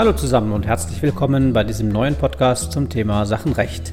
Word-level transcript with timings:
Hallo 0.00 0.14
zusammen 0.14 0.52
und 0.52 0.66
herzlich 0.66 1.02
willkommen 1.02 1.52
bei 1.52 1.62
diesem 1.62 1.90
neuen 1.90 2.14
Podcast 2.14 2.72
zum 2.72 2.88
Thema 2.88 3.26
Sachenrecht. 3.26 3.92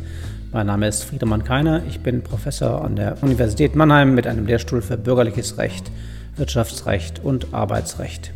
Mein 0.54 0.68
Name 0.68 0.88
ist 0.88 1.04
Friedemann 1.04 1.44
Keiner, 1.44 1.84
ich 1.86 2.00
bin 2.00 2.24
Professor 2.24 2.86
an 2.86 2.96
der 2.96 3.22
Universität 3.22 3.76
Mannheim 3.76 4.16
mit 4.16 4.26
einem 4.26 4.46
Lehrstuhl 4.46 4.82
für 4.82 4.96
bürgerliches 4.96 5.58
Recht, 5.58 5.92
Wirtschaftsrecht 6.38 7.20
und 7.26 7.54
Arbeitsrecht. 7.54 8.32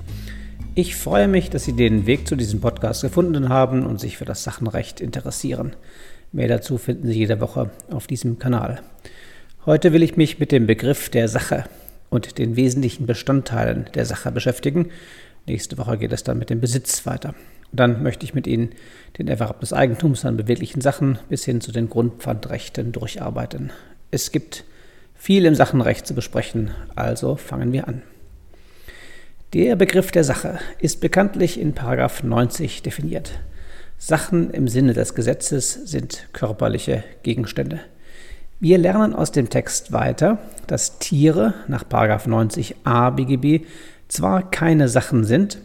Ich 0.75 0.97
freue 0.97 1.29
mich, 1.29 1.49
dass 1.49 1.63
Sie 1.63 1.71
den 1.71 2.05
Weg 2.07 2.27
zu 2.27 2.35
diesem 2.35 2.59
Podcast 2.59 3.03
gefunden 3.03 3.47
haben 3.47 3.85
und 3.85 4.01
sich 4.01 4.17
für 4.17 4.25
das 4.25 4.43
Sachenrecht 4.43 4.99
interessieren. 4.99 5.71
Mehr 6.33 6.49
dazu 6.49 6.77
finden 6.77 7.07
Sie 7.07 7.19
jede 7.19 7.39
Woche 7.39 7.69
auf 7.89 8.05
diesem 8.05 8.37
Kanal. 8.37 8.81
Heute 9.65 9.93
will 9.93 10.03
ich 10.03 10.17
mich 10.17 10.39
mit 10.39 10.51
dem 10.51 10.67
Begriff 10.67 11.07
der 11.07 11.29
Sache 11.29 11.63
und 12.09 12.37
den 12.37 12.57
wesentlichen 12.57 13.05
Bestandteilen 13.05 13.85
der 13.95 14.05
Sache 14.05 14.29
beschäftigen. 14.33 14.89
Nächste 15.47 15.77
Woche 15.77 15.97
geht 15.97 16.11
es 16.11 16.23
dann 16.23 16.37
mit 16.37 16.49
dem 16.49 16.59
Besitz 16.59 17.05
weiter. 17.05 17.33
Dann 17.71 18.03
möchte 18.03 18.25
ich 18.25 18.33
mit 18.33 18.47
Ihnen 18.47 18.71
den 19.17 19.27
Erwerb 19.27 19.59
des 19.61 19.73
Eigentums 19.73 20.25
an 20.25 20.37
beweglichen 20.37 20.81
Sachen 20.81 21.19
bis 21.29 21.45
hin 21.45 21.61
zu 21.61 21.71
den 21.71 21.89
Grundpfandrechten 21.89 22.91
durcharbeiten. 22.91 23.71
Es 24.11 24.31
gibt 24.31 24.65
viel 25.15 25.45
im 25.45 25.55
Sachenrecht 25.55 26.05
zu 26.05 26.13
besprechen, 26.13 26.71
also 26.95 27.35
fangen 27.35 27.71
wir 27.71 27.87
an. 27.87 28.01
Der 29.53 29.75
Begriff 29.75 30.11
der 30.11 30.23
Sache 30.23 30.59
ist 30.79 31.01
bekanntlich 31.01 31.59
in 31.59 31.73
90 32.23 32.83
definiert. 32.83 33.39
Sachen 33.97 34.49
im 34.51 34.67
Sinne 34.67 34.93
des 34.93 35.13
Gesetzes 35.13 35.73
sind 35.73 36.27
körperliche 36.33 37.03
Gegenstände. 37.23 37.81
Wir 38.59 38.77
lernen 38.77 39.13
aus 39.13 39.31
dem 39.31 39.49
Text 39.49 39.91
weiter, 39.91 40.39
dass 40.67 40.99
Tiere 40.99 41.53
nach 41.67 41.83
90a 42.27 43.11
BGB 43.11 43.65
zwar 44.07 44.49
keine 44.49 44.87
Sachen 44.87 45.23
sind, 45.23 45.57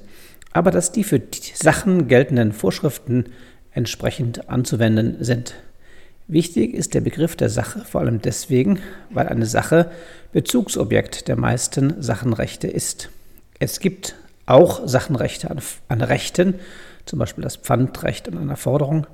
aber 0.56 0.70
dass 0.70 0.90
die 0.90 1.04
für 1.04 1.18
die 1.18 1.52
Sachen 1.54 2.08
geltenden 2.08 2.52
Vorschriften 2.52 3.26
entsprechend 3.72 4.48
anzuwenden 4.48 5.22
sind. 5.22 5.54
Wichtig 6.28 6.72
ist 6.72 6.94
der 6.94 7.02
Begriff 7.02 7.36
der 7.36 7.50
Sache 7.50 7.80
vor 7.84 8.00
allem 8.00 8.22
deswegen, 8.22 8.78
weil 9.10 9.28
eine 9.28 9.44
Sache 9.44 9.90
Bezugsobjekt 10.32 11.28
der 11.28 11.36
meisten 11.36 12.02
Sachenrechte 12.02 12.68
ist. 12.68 13.10
Es 13.58 13.80
gibt 13.80 14.14
auch 14.46 14.88
Sachenrechte 14.88 15.50
an, 15.50 15.60
an 15.88 16.00
Rechten, 16.00 16.54
zum 17.04 17.18
Beispiel 17.18 17.44
das 17.44 17.56
Pfandrecht 17.56 18.26
an 18.26 18.38
einer 18.38 18.56
Forderung. 18.56 19.06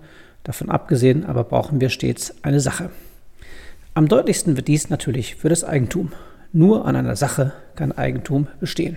Davon 0.45 0.71
abgesehen 0.71 1.27
aber 1.27 1.43
brauchen 1.43 1.81
wir 1.81 1.91
stets 1.91 2.37
eine 2.43 2.61
Sache. 2.61 2.91
Am 3.95 4.07
deutlichsten 4.07 4.57
wird 4.57 4.69
dies 4.69 4.91
natürlich 4.91 5.35
für 5.35 5.49
das 5.49 5.65
Eigentum. 5.65 6.13
Nur 6.53 6.87
an 6.87 6.95
einer 6.95 7.17
Sache 7.17 7.53
kann 7.75 7.91
Eigentum 7.91 8.47
bestehen. 8.61 8.97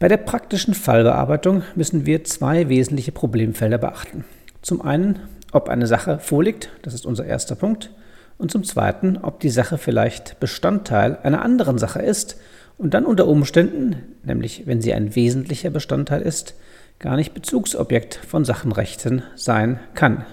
Bei 0.00 0.06
der 0.06 0.18
praktischen 0.18 0.74
Fallbearbeitung 0.74 1.64
müssen 1.74 2.06
wir 2.06 2.22
zwei 2.22 2.68
wesentliche 2.68 3.10
Problemfelder 3.10 3.78
beachten. 3.78 4.24
Zum 4.62 4.80
einen, 4.80 5.18
ob 5.50 5.68
eine 5.68 5.88
Sache 5.88 6.20
vorliegt, 6.20 6.70
das 6.82 6.94
ist 6.94 7.04
unser 7.04 7.24
erster 7.24 7.56
Punkt, 7.56 7.90
und 8.36 8.52
zum 8.52 8.62
zweiten, 8.62 9.16
ob 9.16 9.40
die 9.40 9.50
Sache 9.50 9.76
vielleicht 9.76 10.38
Bestandteil 10.38 11.18
einer 11.24 11.42
anderen 11.42 11.78
Sache 11.78 12.00
ist 12.00 12.36
und 12.76 12.94
dann 12.94 13.04
unter 13.04 13.26
Umständen, 13.26 13.96
nämlich 14.22 14.68
wenn 14.68 14.80
sie 14.80 14.94
ein 14.94 15.16
wesentlicher 15.16 15.70
Bestandteil 15.70 16.22
ist, 16.22 16.54
gar 17.00 17.16
nicht 17.16 17.34
Bezugsobjekt 17.34 18.14
von 18.14 18.44
Sachenrechten 18.44 19.24
sein 19.34 19.80
kann. 19.94 20.24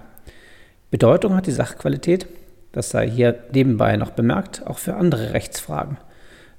Bedeutung 0.91 1.35
hat 1.35 1.47
die 1.47 1.51
Sachqualität, 1.51 2.27
das 2.71 2.91
sei 2.91 3.09
hier 3.09 3.39
nebenbei 3.51 3.97
noch 3.97 4.11
bemerkt, 4.11 4.67
auch 4.67 4.77
für 4.77 4.93
andere 4.93 5.33
Rechtsfragen. 5.33 5.97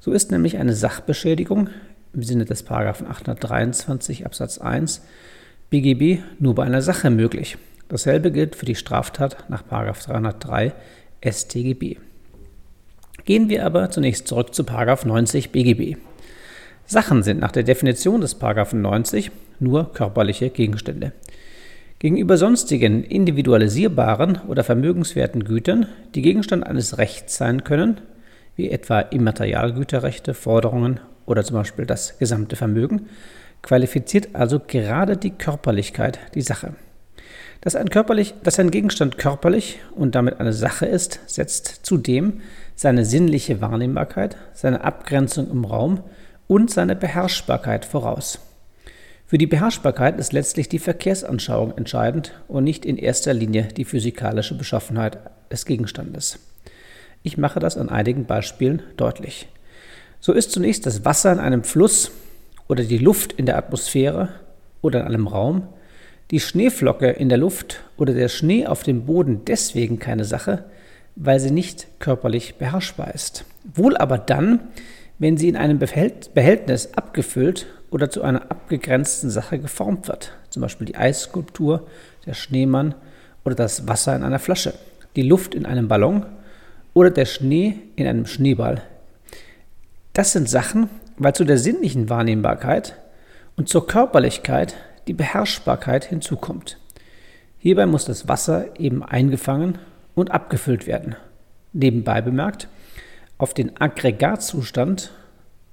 So 0.01 0.11
ist 0.11 0.33
nämlich 0.33 0.59
eine 0.59 0.75
Sachbeschädigung 0.75 1.71
im 2.17 2.23
Sinne 2.23 2.47
des 2.47 2.63
Paragraphen 2.63 3.07
823 3.07 4.25
Absatz 4.25 4.59
1 4.59 5.03
BGB 5.69 6.23
nur 6.39 6.55
bei 6.55 6.65
einer 6.65 6.81
Sache 6.81 7.11
möglich. 7.11 7.59
Dasselbe 7.89 8.33
gilt 8.33 8.57
für 8.57 8.65
die 8.65 8.75
Straftat 8.75 9.45
nach 9.49 9.63
303 9.63 10.73
StGB. 11.23 11.99
Gehen 13.27 13.49
wir 13.49 13.67
aber 13.67 13.91
zunächst 13.91 14.29
zurück 14.29 14.55
zu 14.55 14.65
90 14.65 15.51
BGB. 15.51 15.99
Sachen 16.87 17.23
sind 17.23 17.41
nach 17.41 17.53
der 17.53 17.65
Definition 17.65 18.21
des 18.21 18.35
90 18.41 19.31
nur 19.61 19.93
körperliche 19.93 20.51
Gegenstände. 20.51 21.13
Gegenüber 21.99 22.39
sonstigen 22.39 23.05
individualisierbaren 23.05 24.41
oder 24.49 24.65
vermögenswerten 24.65 25.45
Gütern, 25.45 25.87
die 26.15 26.23
Gegenstand 26.23 26.67
eines 26.67 26.99
Rechts 26.99 27.37
sein 27.37 27.65
können, 27.65 28.01
wie 28.55 28.71
etwa 28.71 29.01
Immaterialgüterrechte, 29.01 30.33
Forderungen 30.33 31.01
oder 31.27 31.45
zum 31.45 31.57
Beispiel 31.57 31.87
das 31.87 32.19
gesamte 32.19 32.57
Vermögen, 32.57 33.09
qualifiziert 33.63 34.29
also 34.35 34.61
gerade 34.61 35.17
die 35.17 35.31
Körperlichkeit 35.31 36.19
die 36.35 36.43
Sache. 36.43 36.75
Dass 37.61 37.75
ein, 37.75 37.91
körperlich, 37.91 38.35
dass 38.43 38.59
ein 38.59 38.71
Gegenstand 38.71 39.19
körperlich 39.19 39.81
und 39.95 40.15
damit 40.15 40.41
eine 40.41 40.53
Sache 40.53 40.87
ist, 40.87 41.21
setzt 41.27 41.81
zudem 41.83 42.41
seine 42.75 43.05
sinnliche 43.05 43.61
Wahrnehmbarkeit, 43.61 44.37
seine 44.53 44.85
Abgrenzung 44.85 45.51
im 45.51 45.65
Raum 45.65 46.01
und 46.47 46.71
seine 46.71 46.95
Beherrschbarkeit 46.95 47.85
voraus. 47.85 48.39
Für 49.27 49.39
die 49.39 49.49
Beherrschbarkeit 49.49 50.21
ist 50.21 50.33
letztlich 50.33 50.69
die 50.69 50.79
Verkehrsanschauung 50.79 51.77
entscheidend 51.77 52.33
und 52.47 52.63
nicht 52.63 52.85
in 52.85 52.97
erster 52.97 53.35
Linie 53.35 53.65
die 53.65 53.85
physikalische 53.85 54.57
Beschaffenheit 54.57 55.19
des 55.51 55.67
Gegenstandes. 55.67 56.39
Ich 57.25 57.37
mache 57.37 57.59
das 57.59 57.77
an 57.77 57.89
einigen 57.89 58.27
Beispielen 58.27 58.83
deutlich. 58.97 59.49
So 60.21 60.33
ist 60.33 60.51
zunächst 60.51 60.87
das 60.87 61.05
Wasser 61.05 61.33
in 61.33 61.39
einem 61.39 61.65
Fluss 61.65 62.11
oder 62.69 62.85
die 62.85 62.99
Luft 62.99 63.33
in 63.33 63.47
der 63.47 63.59
Atmosphäre 63.59 64.31
oder 64.83 65.01
in 65.01 65.07
einem 65.07 65.27
Raum, 65.27 65.69
die 66.31 66.41
Schneeflocke 66.41 67.11
in 67.11 67.29
der 67.29 67.39
Luft 67.39 67.85
oder 67.97 68.13
der 68.13 68.29
Schnee 68.29 68.67
auf 68.67 68.83
dem 68.83 69.07
Boden 69.07 69.43
deswegen 69.47 69.99
keine 69.99 70.25
Sache, 70.25 70.65
weil 71.15 71.39
sie 71.39 71.53
nicht 71.53 71.87
körperlich 71.99 72.57
beherrschbar 72.57 73.15
ist. 73.15 73.45
Wohl 73.75 73.97
aber 73.97 74.19
dann, 74.19 74.61
wenn 75.19 75.37
sie 75.37 75.49
in 75.49 75.57
einem 75.57 75.79
Behältnis 75.79 76.95
abgefüllt 76.95 77.67
oder 77.91 78.11
zu 78.11 78.23
einer 78.23 78.51
abgegrenzten 78.51 79.31
Sache 79.31 79.59
geformt 79.59 80.09
wird, 80.09 80.33
zum 80.51 80.63
Beispiel 80.63 80.87
die 80.87 80.97
Eisskulptur, 80.97 81.87
der 82.27 82.35
Schneemann 82.35 82.95
oder 83.45 83.55
das 83.55 83.87
Wasser 83.87 84.17
in 84.17 84.25
einer 84.25 84.41
Flasche, 84.41 84.75
die 85.15 85.23
Luft 85.23 85.55
in 85.55 85.65
einem 85.65 85.89
Ballon 85.89 86.27
oder 86.93 87.11
der 87.11 87.27
Schnee 87.27 87.79
in 87.95 88.07
einem 88.07 88.27
Schneeball 88.27 88.83
das 90.17 90.33
sind 90.33 90.49
Sachen, 90.49 90.89
weil 91.19 91.35
zu 91.35 91.45
der 91.45 91.59
sinnlichen 91.59 92.09
Wahrnehmbarkeit 92.09 92.97
und 93.55 93.69
zur 93.69 93.87
Körperlichkeit 93.87 94.75
die 95.07 95.13
Beherrschbarkeit 95.13 96.07
hinzukommt. 96.07 96.79
Hierbei 97.59 97.85
muss 97.85 98.07
das 98.07 98.27
Wasser 98.27 98.81
eben 98.81 99.03
eingefangen 99.03 99.77
und 100.15 100.31
abgefüllt 100.31 100.87
werden. 100.87 101.17
Nebenbei 101.75 102.23
bemerkt, 102.23 102.69
auf 103.37 103.53
den 103.53 103.79
Aggregatzustand 103.79 105.13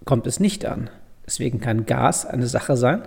kommt 0.03 0.27
es 0.27 0.41
nicht 0.41 0.65
an. 0.65 0.89
Deswegen 1.25 1.61
kann 1.61 1.85
Gas 1.85 2.25
eine 2.25 2.47
Sache 2.47 2.75
sein, 2.75 3.03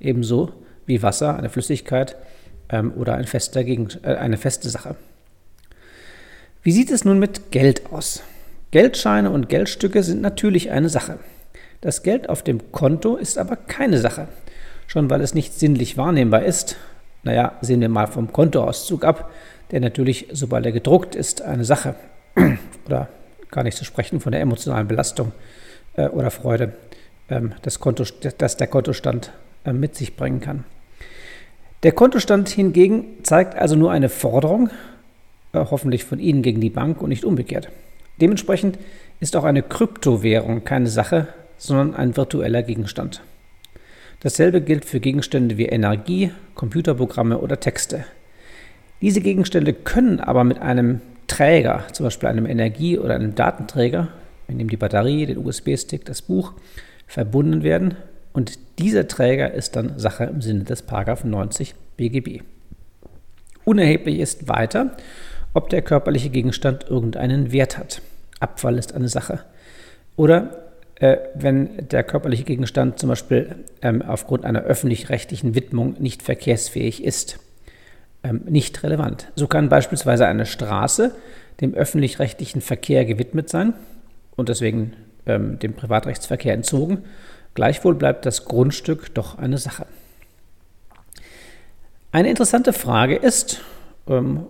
ebenso 0.00 0.52
wie 0.86 1.00
Wasser 1.00 1.36
eine 1.36 1.48
Flüssigkeit 1.48 2.16
ähm, 2.70 2.92
oder 2.96 3.14
ein 3.14 3.26
äh, 3.32 4.14
eine 4.16 4.36
feste 4.36 4.68
Sache. 4.68 4.96
Wie 6.64 6.72
sieht 6.72 6.90
es 6.90 7.04
nun 7.04 7.20
mit 7.20 7.52
Geld 7.52 7.92
aus? 7.92 8.24
Geldscheine 8.72 9.30
und 9.30 9.50
Geldstücke 9.50 10.02
sind 10.02 10.22
natürlich 10.22 10.70
eine 10.70 10.88
Sache. 10.88 11.18
Das 11.82 12.02
Geld 12.02 12.30
auf 12.30 12.42
dem 12.42 12.72
Konto 12.72 13.16
ist 13.16 13.36
aber 13.36 13.54
keine 13.54 13.98
Sache. 13.98 14.28
Schon 14.86 15.10
weil 15.10 15.20
es 15.20 15.34
nicht 15.34 15.52
sinnlich 15.52 15.98
wahrnehmbar 15.98 16.42
ist. 16.42 16.76
Naja, 17.22 17.52
sehen 17.60 17.82
wir 17.82 17.90
mal 17.90 18.06
vom 18.06 18.32
Kontoauszug 18.32 19.04
ab, 19.04 19.30
der 19.72 19.80
natürlich, 19.80 20.28
sobald 20.32 20.64
er 20.64 20.72
gedruckt 20.72 21.14
ist, 21.14 21.42
eine 21.42 21.66
Sache. 21.66 21.96
oder 22.86 23.08
gar 23.50 23.62
nicht 23.62 23.76
zu 23.76 23.84
sprechen 23.84 24.20
von 24.20 24.32
der 24.32 24.40
emotionalen 24.40 24.88
Belastung 24.88 25.32
äh, 25.92 26.08
oder 26.08 26.30
Freude, 26.30 26.72
ähm, 27.28 27.52
das 27.60 27.78
Konto, 27.78 28.04
das 28.38 28.56
der 28.56 28.66
Kontostand 28.68 29.32
äh, 29.66 29.74
mit 29.74 29.96
sich 29.96 30.16
bringen 30.16 30.40
kann. 30.40 30.64
Der 31.82 31.92
Kontostand 31.92 32.48
hingegen 32.48 33.22
zeigt 33.22 33.54
also 33.54 33.76
nur 33.76 33.90
eine 33.90 34.08
Forderung, 34.08 34.70
äh, 35.52 35.58
hoffentlich 35.58 36.04
von 36.04 36.18
Ihnen 36.18 36.40
gegen 36.40 36.62
die 36.62 36.70
Bank 36.70 37.02
und 37.02 37.10
nicht 37.10 37.26
umgekehrt. 37.26 37.68
Dementsprechend 38.20 38.78
ist 39.20 39.36
auch 39.36 39.44
eine 39.44 39.62
Kryptowährung 39.62 40.64
keine 40.64 40.88
Sache, 40.88 41.28
sondern 41.56 41.94
ein 41.94 42.16
virtueller 42.16 42.62
Gegenstand. 42.62 43.22
Dasselbe 44.20 44.60
gilt 44.60 44.84
für 44.84 45.00
Gegenstände 45.00 45.56
wie 45.56 45.66
Energie, 45.66 46.30
Computerprogramme 46.54 47.38
oder 47.38 47.58
Texte. 47.58 48.04
Diese 49.00 49.20
Gegenstände 49.20 49.72
können 49.72 50.20
aber 50.20 50.44
mit 50.44 50.60
einem 50.60 51.00
Träger, 51.26 51.84
zum 51.92 52.04
Beispiel 52.04 52.28
einem 52.28 52.46
Energie- 52.46 52.98
oder 52.98 53.14
einem 53.14 53.34
Datenträger, 53.34 54.08
in 54.48 54.58
dem 54.58 54.68
die 54.68 54.76
Batterie, 54.76 55.26
den 55.26 55.38
USB-Stick, 55.38 56.04
das 56.04 56.22
Buch, 56.22 56.52
verbunden 57.06 57.62
werden 57.62 57.96
und 58.32 58.58
dieser 58.78 59.08
Träger 59.08 59.52
ist 59.52 59.76
dann 59.76 59.98
Sache 59.98 60.24
im 60.24 60.40
Sinne 60.40 60.64
des 60.64 60.84
90 61.24 61.74
BGB. 61.96 62.42
Unerheblich 63.64 64.18
ist 64.18 64.48
weiter, 64.48 64.96
ob 65.54 65.68
der 65.68 65.82
körperliche 65.82 66.30
Gegenstand 66.30 66.88
irgendeinen 66.88 67.52
Wert 67.52 67.78
hat. 67.78 68.02
Abfall 68.40 68.78
ist 68.78 68.94
eine 68.94 69.08
Sache. 69.08 69.40
Oder 70.16 70.62
äh, 70.96 71.18
wenn 71.34 71.88
der 71.88 72.04
körperliche 72.04 72.44
Gegenstand 72.44 72.98
zum 72.98 73.08
Beispiel 73.08 73.56
ähm, 73.82 74.02
aufgrund 74.02 74.44
einer 74.44 74.62
öffentlich-rechtlichen 74.62 75.54
Widmung 75.54 75.96
nicht 75.98 76.22
verkehrsfähig 76.22 77.04
ist. 77.04 77.38
Ähm, 78.22 78.42
nicht 78.48 78.82
relevant. 78.82 79.32
So 79.34 79.46
kann 79.46 79.68
beispielsweise 79.68 80.26
eine 80.26 80.46
Straße 80.46 81.14
dem 81.60 81.74
öffentlich-rechtlichen 81.74 82.60
Verkehr 82.60 83.04
gewidmet 83.04 83.48
sein 83.48 83.74
und 84.36 84.48
deswegen 84.48 84.94
ähm, 85.26 85.58
dem 85.58 85.74
Privatrechtsverkehr 85.74 86.54
entzogen. 86.54 87.04
Gleichwohl 87.54 87.94
bleibt 87.94 88.24
das 88.24 88.44
Grundstück 88.44 89.14
doch 89.14 89.38
eine 89.38 89.58
Sache. 89.58 89.86
Eine 92.10 92.30
interessante 92.30 92.72
Frage 92.72 93.16
ist, 93.16 93.60
ähm, 94.08 94.46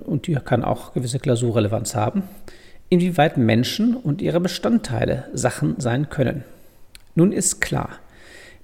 und 0.00 0.26
die 0.26 0.34
kann 0.34 0.64
auch 0.64 0.94
gewisse 0.94 1.18
Klausurrelevanz 1.18 1.94
haben, 1.94 2.22
inwieweit 2.88 3.36
Menschen 3.36 3.96
und 3.96 4.22
ihre 4.22 4.40
Bestandteile 4.40 5.24
Sachen 5.32 5.76
sein 5.78 6.08
können. 6.10 6.44
Nun 7.14 7.32
ist 7.32 7.60
klar, 7.60 7.90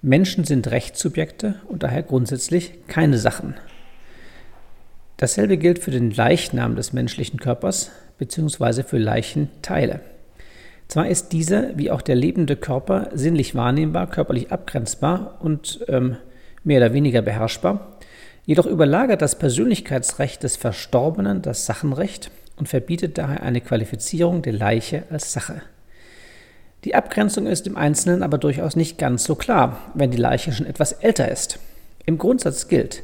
Menschen 0.02 0.44
sind 0.44 0.70
Rechtssubjekte 0.70 1.56
und 1.66 1.82
daher 1.82 2.02
grundsätzlich 2.02 2.86
keine 2.86 3.18
Sachen. 3.18 3.54
Dasselbe 5.16 5.56
gilt 5.56 5.80
für 5.80 5.90
den 5.90 6.12
Leichnam 6.12 6.76
des 6.76 6.92
menschlichen 6.92 7.40
Körpers 7.40 7.90
bzw. 8.18 8.84
für 8.84 8.98
Leichenteile. 8.98 10.00
Zwar 10.86 11.08
ist 11.08 11.32
dieser 11.32 11.76
wie 11.76 11.90
auch 11.90 12.00
der 12.00 12.14
lebende 12.14 12.56
Körper 12.56 13.10
sinnlich 13.12 13.54
wahrnehmbar, 13.54 14.08
körperlich 14.08 14.52
abgrenzbar 14.52 15.38
und 15.40 15.84
ähm, 15.88 16.16
mehr 16.64 16.78
oder 16.78 16.94
weniger 16.94 17.20
beherrschbar, 17.20 17.97
Jedoch 18.48 18.64
überlagert 18.64 19.20
das 19.20 19.38
Persönlichkeitsrecht 19.38 20.42
des 20.42 20.56
Verstorbenen 20.56 21.42
das 21.42 21.66
Sachenrecht 21.66 22.30
und 22.56 22.66
verbietet 22.66 23.18
daher 23.18 23.42
eine 23.42 23.60
Qualifizierung 23.60 24.40
der 24.40 24.54
Leiche 24.54 25.02
als 25.10 25.34
Sache. 25.34 25.60
Die 26.84 26.94
Abgrenzung 26.94 27.46
ist 27.46 27.66
im 27.66 27.76
Einzelnen 27.76 28.22
aber 28.22 28.38
durchaus 28.38 28.74
nicht 28.74 28.96
ganz 28.96 29.24
so 29.24 29.34
klar, 29.34 29.92
wenn 29.92 30.10
die 30.10 30.16
Leiche 30.16 30.52
schon 30.52 30.64
etwas 30.64 30.92
älter 30.92 31.30
ist. 31.30 31.58
Im 32.06 32.16
Grundsatz 32.16 32.68
gilt, 32.68 33.02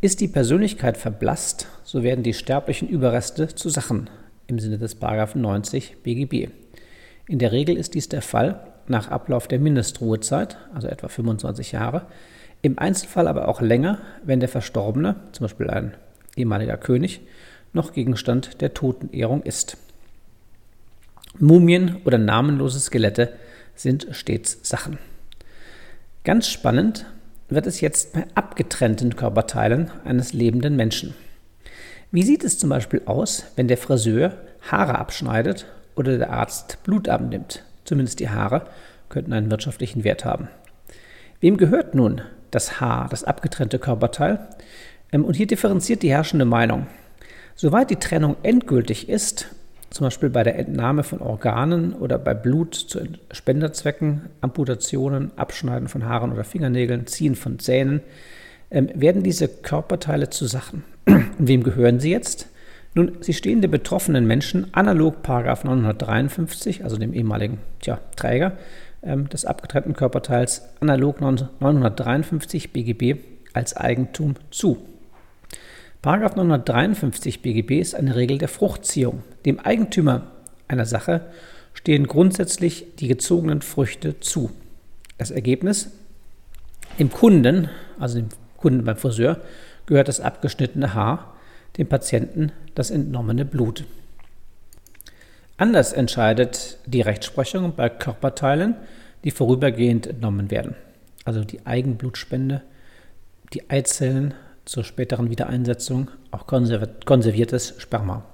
ist 0.00 0.20
die 0.20 0.28
Persönlichkeit 0.28 0.96
verblasst, 0.96 1.66
so 1.82 2.04
werden 2.04 2.22
die 2.22 2.32
sterblichen 2.32 2.88
Überreste 2.88 3.48
zu 3.48 3.70
Sachen 3.70 4.08
im 4.46 4.60
Sinne 4.60 4.78
des 4.78 4.96
90 5.00 6.04
BGB. 6.04 6.52
In 7.26 7.40
der 7.40 7.50
Regel 7.50 7.76
ist 7.76 7.94
dies 7.94 8.08
der 8.08 8.22
Fall 8.22 8.64
nach 8.86 9.10
Ablauf 9.10 9.48
der 9.48 9.58
Mindestruhezeit, 9.58 10.56
also 10.72 10.86
etwa 10.86 11.08
25 11.08 11.72
Jahre, 11.72 12.06
im 12.62 12.78
Einzelfall 12.78 13.28
aber 13.28 13.48
auch 13.48 13.60
länger, 13.60 13.98
wenn 14.24 14.40
der 14.40 14.48
Verstorbene, 14.48 15.16
zum 15.32 15.44
Beispiel 15.44 15.70
ein 15.70 15.94
ehemaliger 16.36 16.76
König, 16.76 17.20
noch 17.72 17.92
Gegenstand 17.92 18.60
der 18.60 18.74
Totenehrung 18.74 19.42
ist. 19.42 19.76
Mumien 21.38 21.96
oder 22.04 22.18
namenlose 22.18 22.80
Skelette 22.80 23.32
sind 23.74 24.08
stets 24.10 24.58
Sachen. 24.62 24.98
Ganz 26.24 26.48
spannend 26.48 27.06
wird 27.48 27.66
es 27.66 27.80
jetzt 27.80 28.12
bei 28.12 28.26
abgetrennten 28.34 29.16
Körperteilen 29.16 29.90
eines 30.04 30.32
lebenden 30.32 30.76
Menschen. 30.76 31.14
Wie 32.10 32.22
sieht 32.22 32.42
es 32.42 32.58
zum 32.58 32.70
Beispiel 32.70 33.02
aus, 33.04 33.44
wenn 33.56 33.68
der 33.68 33.76
Friseur 33.76 34.32
Haare 34.70 34.98
abschneidet 34.98 35.66
oder 35.94 36.18
der 36.18 36.30
Arzt 36.30 36.82
Blut 36.82 37.08
abnimmt? 37.08 37.64
Zumindest 37.84 38.20
die 38.20 38.30
Haare 38.30 38.66
könnten 39.08 39.32
einen 39.32 39.50
wirtschaftlichen 39.50 40.04
Wert 40.04 40.24
haben. 40.24 40.48
Wem 41.40 41.56
gehört 41.56 41.94
nun 41.94 42.22
das 42.50 42.80
Haar, 42.80 43.08
das 43.10 43.24
abgetrennte 43.24 43.78
Körperteil. 43.78 44.48
Ähm, 45.12 45.24
und 45.24 45.34
hier 45.34 45.46
differenziert 45.46 46.02
die 46.02 46.10
herrschende 46.10 46.44
Meinung. 46.44 46.86
Soweit 47.54 47.90
die 47.90 47.96
Trennung 47.96 48.36
endgültig 48.42 49.08
ist, 49.08 49.48
zum 49.90 50.06
Beispiel 50.06 50.28
bei 50.28 50.42
der 50.42 50.58
Entnahme 50.58 51.02
von 51.02 51.20
Organen 51.20 51.94
oder 51.94 52.18
bei 52.18 52.34
Blut 52.34 52.74
zu 52.74 53.00
Spenderzwecken, 53.30 54.26
Amputationen, 54.40 55.32
Abschneiden 55.36 55.88
von 55.88 56.04
Haaren 56.04 56.32
oder 56.32 56.44
Fingernägeln, 56.44 57.06
Ziehen 57.06 57.34
von 57.34 57.58
Zähnen, 57.58 58.02
ähm, 58.70 58.90
werden 58.94 59.22
diese 59.22 59.48
Körperteile 59.48 60.30
zu 60.30 60.46
Sachen. 60.46 60.84
Und 61.06 61.32
wem 61.38 61.62
gehören 61.62 62.00
sie 62.00 62.10
jetzt? 62.10 62.48
Nun, 62.94 63.18
sie 63.20 63.34
stehen 63.34 63.60
den 63.62 63.70
betroffenen 63.70 64.26
Menschen 64.26 64.72
analog 64.72 65.26
953, 65.26 66.84
also 66.84 66.96
dem 66.96 67.12
ehemaligen 67.12 67.58
tja, 67.80 68.00
Träger, 68.16 68.58
des 69.02 69.44
abgetrennten 69.44 69.94
Körperteils 69.94 70.62
analog 70.80 71.20
953 71.20 72.72
BGB 72.72 73.20
als 73.52 73.76
Eigentum 73.76 74.34
zu. 74.50 74.78
Paragraph 76.02 76.36
953 76.36 77.42
BGB 77.42 77.80
ist 77.80 77.94
eine 77.94 78.16
Regel 78.16 78.38
der 78.38 78.48
Fruchtziehung. 78.48 79.22
Dem 79.44 79.58
Eigentümer 79.58 80.22
einer 80.68 80.86
Sache 80.86 81.22
stehen 81.74 82.06
grundsätzlich 82.06 82.86
die 82.98 83.08
gezogenen 83.08 83.62
Früchte 83.62 84.20
zu. 84.20 84.50
Das 85.16 85.30
Ergebnis, 85.30 85.90
dem 86.98 87.10
Kunden, 87.10 87.68
also 87.98 88.18
dem 88.18 88.28
Kunden 88.56 88.84
beim 88.84 88.96
Friseur, 88.96 89.40
gehört 89.86 90.08
das 90.08 90.20
abgeschnittene 90.20 90.94
Haar, 90.94 91.34
dem 91.76 91.88
Patienten 91.88 92.52
das 92.74 92.90
entnommene 92.90 93.44
Blut. 93.44 93.84
Anders 95.58 95.92
entscheidet 95.92 96.78
die 96.86 97.00
Rechtsprechung 97.00 97.74
bei 97.74 97.88
Körperteilen, 97.88 98.76
die 99.24 99.32
vorübergehend 99.32 100.06
entnommen 100.06 100.52
werden. 100.52 100.76
Also 101.24 101.42
die 101.42 101.66
Eigenblutspende, 101.66 102.62
die 103.52 103.68
Eizellen 103.68 104.34
zur 104.64 104.84
späteren 104.84 105.30
Wiedereinsetzung, 105.30 106.12
auch 106.30 106.46
konserviertes 106.46 107.74
Sperma. 107.78 108.24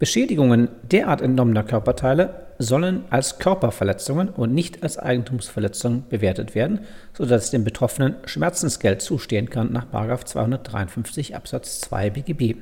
Beschädigungen 0.00 0.70
derart 0.82 1.20
entnommener 1.20 1.62
Körperteile 1.62 2.46
sollen 2.58 3.04
als 3.10 3.38
Körperverletzungen 3.38 4.28
und 4.28 4.52
nicht 4.52 4.82
als 4.82 4.98
Eigentumsverletzungen 4.98 6.08
bewertet 6.08 6.56
werden, 6.56 6.80
sodass 7.12 7.52
dem 7.52 7.62
Betroffenen 7.62 8.16
Schmerzensgeld 8.24 9.02
zustehen 9.02 9.50
kann 9.50 9.72
nach 9.72 9.86
253 10.24 11.36
Absatz 11.36 11.80
2 11.82 12.10
BGB. 12.10 12.56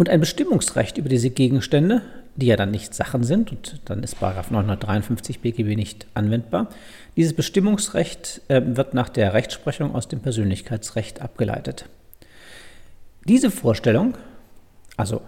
Und 0.00 0.08
ein 0.08 0.20
Bestimmungsrecht 0.20 0.96
über 0.96 1.10
diese 1.10 1.28
Gegenstände, 1.28 2.00
die 2.34 2.46
ja 2.46 2.56
dann 2.56 2.70
nicht 2.70 2.94
Sachen 2.94 3.22
sind, 3.22 3.52
und 3.52 3.82
dann 3.84 4.02
ist 4.02 4.22
953 4.22 5.40
BGB 5.40 5.76
nicht 5.76 6.06
anwendbar, 6.14 6.70
dieses 7.18 7.34
Bestimmungsrecht 7.34 8.40
äh, 8.48 8.62
wird 8.64 8.94
nach 8.94 9.10
der 9.10 9.34
Rechtsprechung 9.34 9.94
aus 9.94 10.08
dem 10.08 10.20
Persönlichkeitsrecht 10.20 11.20
abgeleitet. 11.20 11.84
Diese 13.28 13.50
Vorstellung, 13.50 14.14
also 14.96 15.20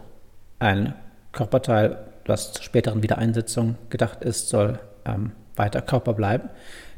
ein 0.59 0.95
Körperteil, 1.33 1.99
das 2.25 2.55
zur 2.55 2.63
späteren 2.63 3.03
Wiedereinsetzung 3.03 3.77
gedacht 3.91 4.25
ist, 4.25 4.49
soll 4.49 4.79
ähm, 5.05 5.33
weiter 5.55 5.83
Körper 5.83 6.15
bleiben, 6.15 6.49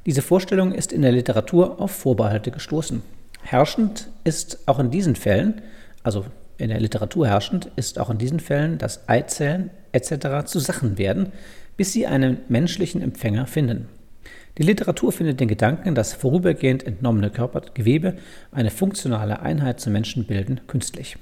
diese 0.07 0.23
Vorstellung 0.23 0.71
ist 0.71 0.93
in 0.93 1.03
der 1.03 1.11
Literatur 1.11 1.81
auf 1.81 1.91
Vorbehalte 1.91 2.53
gestoßen. 2.53 3.03
Herrschend 3.43 4.11
ist 4.23 4.61
auch 4.67 4.79
in 4.79 4.93
diesen 4.93 5.17
Fällen, 5.17 5.61
also 6.05 6.25
in 6.59 6.69
der 6.69 6.81
Literatur 6.81 7.27
herrschend, 7.29 7.71
ist 7.77 7.99
auch 7.99 8.11
in 8.11 8.19
diesen 8.19 8.41
Fällen, 8.41 8.79
dass 8.79 9.09
Eizellen 9.09 9.71
etc. 9.93 10.45
zu 10.47 10.59
Sachen 10.59 10.99
werden, 10.99 11.33
bis 11.77 11.93
sie 11.93 12.07
einen 12.07 12.39
menschlichen 12.49 13.03
Empfänger 13.03 13.47
finden. 13.47 13.89
Die 14.59 14.63
Literatur 14.63 15.11
findet 15.11 15.41
den 15.41 15.49
Gedanken, 15.49 15.95
dass 15.95 16.13
vorübergehend 16.13 16.87
entnommene 16.87 17.31
Körpergewebe 17.31 18.15
eine 18.53 18.71
funktionale 18.71 19.41
Einheit 19.41 19.81
zum 19.81 19.93
Menschen 19.93 20.27
bilden, 20.27 20.61
künstlich. 20.69 21.17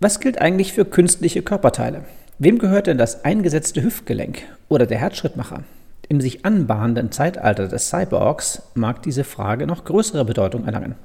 Was 0.00 0.20
gilt 0.20 0.40
eigentlich 0.40 0.72
für 0.72 0.84
künstliche 0.84 1.42
Körperteile? 1.42 2.04
Wem 2.38 2.58
gehört 2.58 2.86
denn 2.86 2.98
das 2.98 3.24
eingesetzte 3.24 3.82
Hüftgelenk 3.82 4.42
oder 4.68 4.86
der 4.86 4.98
Herzschrittmacher? 4.98 5.62
Im 6.08 6.20
sich 6.20 6.44
anbahnenden 6.44 7.10
Zeitalter 7.10 7.68
des 7.68 7.88
Cyborgs 7.88 8.62
mag 8.74 9.02
diese 9.02 9.24
Frage 9.24 9.66
noch 9.66 9.84
größere 9.84 10.24
Bedeutung 10.24 10.64
erlangen. 10.64 10.96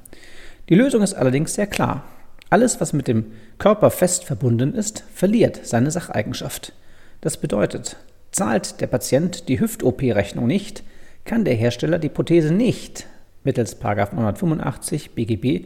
Die 0.70 0.76
Lösung 0.76 1.02
ist 1.02 1.14
allerdings 1.14 1.54
sehr 1.54 1.68
klar. 1.68 2.04
Alles, 2.52 2.82
was 2.82 2.92
mit 2.92 3.08
dem 3.08 3.32
Körper 3.60 3.90
fest 3.90 4.26
verbunden 4.26 4.76
ist, 4.76 5.06
verliert 5.16 5.62
seine 5.64 5.90
Sacheigenschaft. 5.90 6.74
Das 7.22 7.38
bedeutet, 7.38 7.96
zahlt 8.32 8.82
der 8.82 8.88
Patient 8.88 9.48
die 9.48 9.62
Hüft-OP-Rechnung 9.62 10.48
nicht, 10.48 10.84
kann 11.24 11.46
der 11.46 11.56
Hersteller 11.56 11.98
die 11.98 12.10
Prothese 12.10 12.54
nicht 12.54 13.08
mittels 13.46 13.82
985 13.82 15.12
BGB 15.12 15.66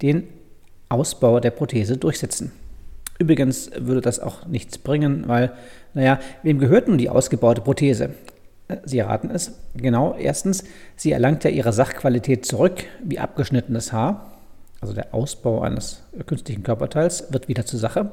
den 0.00 0.26
Ausbau 0.88 1.40
der 1.40 1.50
Prothese 1.50 1.98
durchsetzen. 1.98 2.52
Übrigens 3.18 3.70
würde 3.76 4.00
das 4.00 4.18
auch 4.18 4.46
nichts 4.46 4.78
bringen, 4.78 5.24
weil, 5.26 5.52
naja, 5.92 6.20
wem 6.42 6.58
gehört 6.58 6.88
nun 6.88 6.96
die 6.96 7.10
ausgebaute 7.10 7.60
Prothese? 7.60 8.14
Äh, 8.68 8.78
sie 8.86 8.98
erraten 8.98 9.30
es. 9.30 9.52
Genau, 9.74 10.16
erstens, 10.18 10.64
sie 10.96 11.12
erlangt 11.12 11.44
ja 11.44 11.50
ihre 11.50 11.74
Sachqualität 11.74 12.46
zurück, 12.46 12.84
wie 13.04 13.18
abgeschnittenes 13.18 13.92
Haar 13.92 14.33
also 14.84 14.92
der 14.92 15.14
Ausbau 15.14 15.62
eines 15.62 16.02
künstlichen 16.26 16.62
Körperteils, 16.62 17.32
wird 17.32 17.48
wieder 17.48 17.64
zur 17.64 17.80
Sache. 17.80 18.12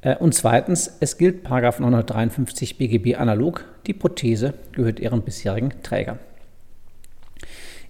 Äh, 0.00 0.16
und 0.16 0.32
zweitens, 0.32 0.96
es 1.00 1.18
gilt 1.18 1.48
953 1.48 2.78
BGB 2.78 3.16
analog, 3.16 3.64
die 3.88 3.94
Prothese 3.94 4.54
gehört 4.72 5.00
ihrem 5.00 5.22
bisherigen 5.22 5.72
Träger. 5.82 6.18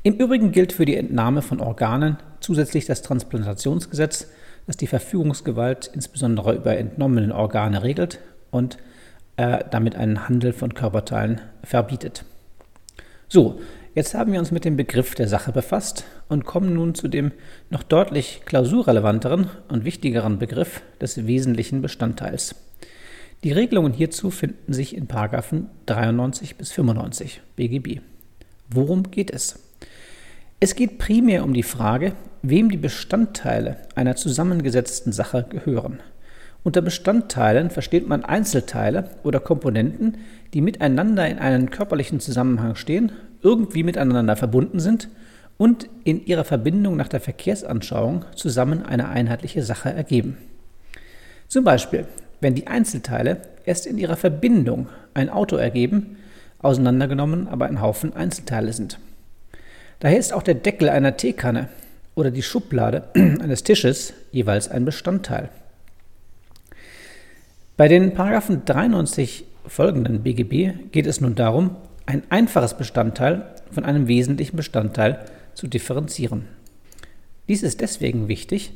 Im 0.03 0.15
Übrigen 0.15 0.53
gilt 0.53 0.73
für 0.73 0.87
die 0.87 0.97
Entnahme 0.97 1.43
von 1.43 1.61
Organen 1.61 2.17
zusätzlich 2.41 2.87
das 2.87 3.03
Transplantationsgesetz, 3.03 4.29
das 4.67 4.79
die 4.79 4.87
Verfügungsgewalt 4.87 5.91
insbesondere 5.93 6.55
über 6.55 6.79
entnommene 6.79 7.35
Organe 7.35 7.83
regelt 7.83 8.21
und 8.50 8.79
äh, 9.37 9.65
damit 9.71 9.97
einen 9.97 10.29
Handel 10.29 10.55
von 10.55 10.73
Körperteilen 10.73 11.43
verbietet. 11.62 12.25
So, 13.29 13.61
jetzt 13.99 14.14
haben 14.14 14.33
wir 14.33 14.38
uns 14.38 14.52
mit 14.52 14.64
dem 14.64 14.76
Begriff 14.76 15.17
der 15.17 15.26
Sache 15.26 15.50
befasst 15.50 16.05
und 16.28 16.45
kommen 16.45 16.73
nun 16.73 16.95
zu 16.95 17.09
dem 17.09 17.33
noch 17.69 17.83
deutlich 17.83 18.43
klausurrelevanteren 18.45 19.50
und 19.67 19.85
wichtigeren 19.85 20.38
Begriff 20.38 20.83
des 21.00 21.26
wesentlichen 21.26 21.83
Bestandteils. 21.83 22.55
Die 23.43 23.50
Regelungen 23.50 23.93
hierzu 23.93 24.31
finden 24.31 24.73
sich 24.73 24.95
in 24.97 25.09
Paragraphen 25.09 25.67
93 25.87 26.55
bis 26.55 26.71
95 26.71 27.40
BGB. 27.57 28.00
Worum 28.71 29.11
geht 29.11 29.33
es? 29.33 29.59
Es 30.61 30.76
geht 30.76 30.99
primär 30.99 31.43
um 31.43 31.52
die 31.52 31.64
Frage, 31.64 32.12
wem 32.43 32.71
die 32.71 32.76
Bestandteile 32.76 33.78
einer 33.97 34.14
zusammengesetzten 34.14 35.12
Sache 35.12 35.45
gehören. 35.49 35.99
Unter 36.65 36.83
Bestandteilen 36.83 37.71
versteht 37.71 38.09
man 38.09 38.25
Einzelteile 38.25 39.11
oder 39.23 39.41
Komponenten, 39.41 40.19
die 40.55 40.61
miteinander 40.61 41.27
in 41.29 41.38
einem 41.38 41.71
körperlichen 41.71 42.21
Zusammenhang 42.21 42.75
stehen, 42.75 43.12
irgendwie 43.43 43.85
miteinander 43.85 44.37
verbunden 44.37 44.81
sind 44.81 45.09
und 45.57 45.88
in 46.05 46.25
ihrer 46.25 46.45
Verbindung 46.45 46.97
nach 46.97 47.09
der 47.09 47.21
Verkehrsanschauung 47.21 48.25
zusammen 48.35 48.85
eine 48.85 49.09
einheitliche 49.09 49.62
Sache 49.62 49.91
ergeben. 49.91 50.37
Zum 51.47 51.65
Beispiel, 51.65 52.07
wenn 52.41 52.55
die 52.55 52.67
Einzelteile 52.67 53.38
erst 53.65 53.87
in 53.87 53.99
ihrer 53.99 54.17
Verbindung 54.17 54.88
ein 55.15 55.31
Auto 55.31 55.57
ergeben, 55.57 56.17
auseinandergenommen 56.61 57.49
aber 57.49 57.67
ein 57.67 57.81
Haufen 57.81 58.15
Einzelteile 58.15 58.73
sind. 58.73 58.99
Daher 60.00 60.19
ist 60.19 60.33
auch 60.33 60.43
der 60.43 60.55
Deckel 60.55 60.88
einer 60.88 61.17
Teekanne 61.17 61.69
oder 62.15 62.31
die 62.31 62.43
Schublade 62.43 63.05
eines 63.15 63.65
Tisches 63.65 64.12
jeweils 64.31 64.69
ein 64.69 64.85
Bestandteil. 64.85 65.50
Bei 67.78 67.87
den 67.87 68.12
Paragraphen 68.12 68.64
93 68.64 69.44
folgenden 69.64 70.25
BGB 70.25 70.90
geht 70.90 71.06
es 71.06 71.20
nun 71.20 71.37
darum, 71.37 71.76
ein 72.06 72.25
einfaches 72.28 72.76
Bestandteil 72.76 73.54
von 73.70 73.85
einem 73.85 74.08
wesentlichen 74.08 74.56
Bestandteil 74.56 75.25
zu 75.54 75.68
differenzieren. 75.68 76.47
Dies 77.47 77.62
ist 77.62 77.80
deswegen 77.80 78.26
wichtig, 78.26 78.73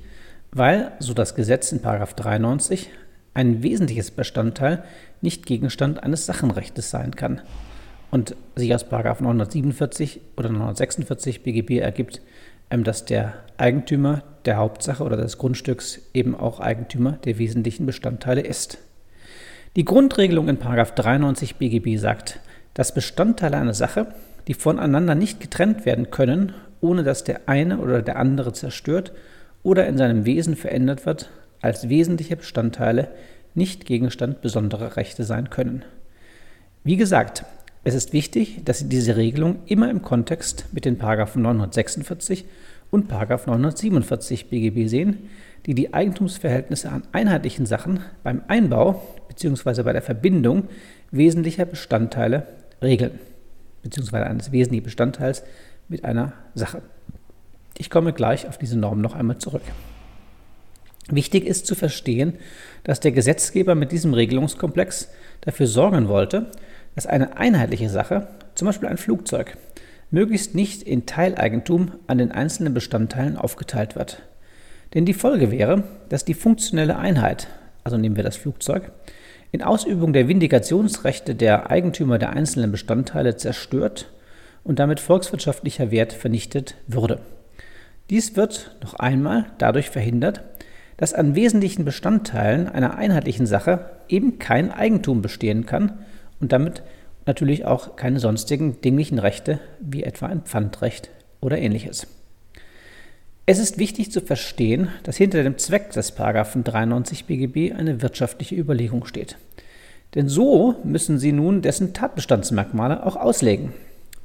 weil, 0.53 0.93
so 1.01 1.15
das 1.15 1.35
Gesetz 1.35 1.73
in 1.73 1.83
93, 1.83 2.91
ein 3.35 3.65
wesentliches 3.65 4.13
Bestandteil 4.13 4.85
nicht 5.21 5.47
Gegenstand 5.47 6.01
eines 6.01 6.25
Sachenrechtes 6.25 6.91
sein 6.91 7.17
kann 7.17 7.41
und 8.13 8.37
sich 8.55 8.73
aus 8.73 8.89
947 8.89 10.21
oder 10.37 10.49
946 10.51 11.43
BGB 11.43 11.81
ergibt, 11.81 12.23
ähm, 12.71 12.85
dass 12.85 13.05
der 13.05 13.35
Eigentümer 13.57 14.23
der 14.45 14.59
Hauptsache 14.59 15.03
oder 15.03 15.17
des 15.17 15.39
Grundstücks 15.39 16.03
eben 16.15 16.37
auch 16.37 16.61
Eigentümer 16.61 17.19
der 17.25 17.39
wesentlichen 17.39 17.85
Bestandteile 17.85 18.43
ist. 18.43 18.79
Die 19.75 19.87
Grundregelung 19.87 20.49
in 20.49 20.59
93 20.59 21.57
BGB 21.57 21.97
sagt, 21.97 22.41
dass 22.75 22.93
Bestandteile 22.93 23.57
einer 23.57 23.73
Sache, 23.73 24.09
die 24.47 24.53
voneinander 24.53 25.15
nicht 25.15 25.41
getrennt 25.41 25.87
werden 25.87 26.11
können, 26.11 26.53
ohne 26.83 27.05
dass 27.05 27.25
der 27.25 27.49
eine 27.49 27.79
oder 27.79 28.03
der 28.03 28.19
andere 28.19 28.53
zerstört 28.53 29.13
oder 29.63 29.87
in 29.87 29.97
seinem 29.97 30.27
Wesen 30.27 30.57
verändert 30.57 31.07
wird, 31.07 31.31
als 31.63 31.89
wesentliche 31.89 32.37
Bestandteile 32.37 33.09
nicht 33.55 33.87
Gegenstand 33.87 34.43
besonderer 34.43 34.99
Rechte 34.99 35.25
sein 35.25 35.49
können. 35.49 35.87
Wie 36.85 36.97
gesagt, 36.97 37.47
es 37.83 37.95
ist 37.95 38.13
wichtig, 38.13 38.61
dass 38.67 38.81
Sie 38.81 38.91
diese 38.91 39.17
Regelung 39.17 39.61
immer 39.65 39.91
im 39.91 40.03
Kontext 40.03 40.67
mit 40.73 40.85
den 40.85 40.99
Paragraphen 40.99 41.41
946 41.41 42.45
und 42.93 43.11
947 43.11 44.51
BGB 44.51 44.87
sehen, 44.87 45.31
die 45.65 45.75
die 45.75 45.95
Eigentumsverhältnisse 45.95 46.91
an 46.91 47.03
einheitlichen 47.13 47.65
Sachen 47.65 48.01
beim 48.23 48.43
Einbau 48.49 49.03
bzw. 49.29 49.83
bei 49.83 49.95
der 49.95 50.03
Verbindung 50.03 50.69
wesentlicher 51.11 51.65
Bestandteile 51.65 52.47
regeln, 52.83 53.19
bzw. 53.83 54.19
eines 54.19 54.53
wesentlichen 54.53 54.85
Bestandteils 54.85 55.43
mit 55.89 56.05
einer 56.05 56.35
Sache. 56.55 56.83
Ich 57.79 57.89
komme 57.89 58.13
gleich 58.13 58.47
auf 58.47 58.59
diese 58.59 58.79
Norm 58.79 59.01
noch 59.01 59.15
einmal 59.15 59.39
zurück. 59.39 59.63
Wichtig 61.11 61.47
ist 61.47 61.67
zu 61.67 61.75
verstehen, 61.75 62.35
dass 62.85 63.01
der 63.01 63.13
Gesetzgeber 63.13 63.75
mit 63.75 63.91
diesem 63.91 64.13
Regelungskomplex 64.13 65.09
dafür 65.41 65.67
sorgen 65.67 66.09
wollte, 66.09 66.51
dass 66.95 67.07
eine 67.07 67.39
einheitliche 67.39 67.89
Sache, 67.89 68.29
zum 68.55 68.67
Beispiel 68.67 68.89
ein 68.89 68.99
Flugzeug, 68.99 69.57
möglichst 70.13 70.55
nicht 70.55 70.83
in 70.83 71.07
Teileigentum 71.07 71.93
an 72.07 72.19
den 72.19 72.31
einzelnen 72.31 72.75
Bestandteilen 72.75 73.37
aufgeteilt 73.37 73.97
wird. 73.97 74.23
Denn 74.95 75.07
die 75.07 75.15
Folge 75.15 75.51
wäre, 75.51 75.85
dass 76.11 76.25
die 76.25 76.35
funktionelle 76.35 76.99
Einheit, 76.99 77.49
also 77.83 77.97
nehmen 77.97 78.17
wir 78.17 78.23
das 78.23 78.37
Flugzeug, 78.37 78.93
in 79.51 79.63
Ausübung 79.63 80.13
der 80.13 80.29
Vindikationsrechte 80.29 81.35
der 81.35 81.71
Eigentümer 81.71 82.19
der 82.19 82.31
einzelnen 82.31 82.71
Bestandteile 82.71 83.37
zerstört 83.37 84.11
und 84.65 84.79
damit 84.79 85.01
volkswirtschaftlicher 85.01 85.91
Wert 85.91 86.13
vernichtet 86.13 86.77
würde. 86.87 87.21
Dies 88.11 88.37
wird 88.37 88.77
noch 88.83 88.95
einmal 88.95 89.47
dadurch 89.59 89.91
verhindert, 89.91 90.43
dass 90.99 91.15
an 91.15 91.35
wesentlichen 91.35 91.85
Bestandteilen 91.85 92.69
einer 92.69 92.97
einheitlichen 92.97 93.47
Sache 93.47 93.91
eben 94.09 94.39
kein 94.39 94.71
Eigentum 94.71 95.23
bestehen 95.23 95.65
kann 95.65 95.99
und 96.39 96.53
damit 96.53 96.83
natürlich 97.27 97.65
auch 97.65 97.97
keine 97.97 98.21
sonstigen 98.21 98.81
dinglichen 98.81 99.19
Rechte 99.19 99.61
wie 99.81 100.03
etwa 100.03 100.27
ein 100.27 100.43
Pfandrecht 100.43 101.11
oder 101.41 101.59
ähnliches. 101.59 102.07
Es 103.45 103.59
ist 103.59 103.79
wichtig 103.79 104.13
zu 104.13 104.21
verstehen, 104.21 104.89
dass 105.03 105.17
hinter 105.17 105.43
dem 105.43 105.59
Zweck 105.59 105.91
des 105.91 106.15
93 106.15 107.25
BGB 107.25 107.75
eine 107.75 108.01
wirtschaftliche 108.01 108.55
Überlegung 108.55 109.05
steht. 109.05 109.37
Denn 110.15 110.29
so 110.29 110.77
müssen 110.85 111.19
Sie 111.19 111.33
nun 111.33 111.63
dessen 111.63 111.93
Tatbestandsmerkmale 111.93 113.05
auch 113.05 113.17
auslegen. 113.17 113.73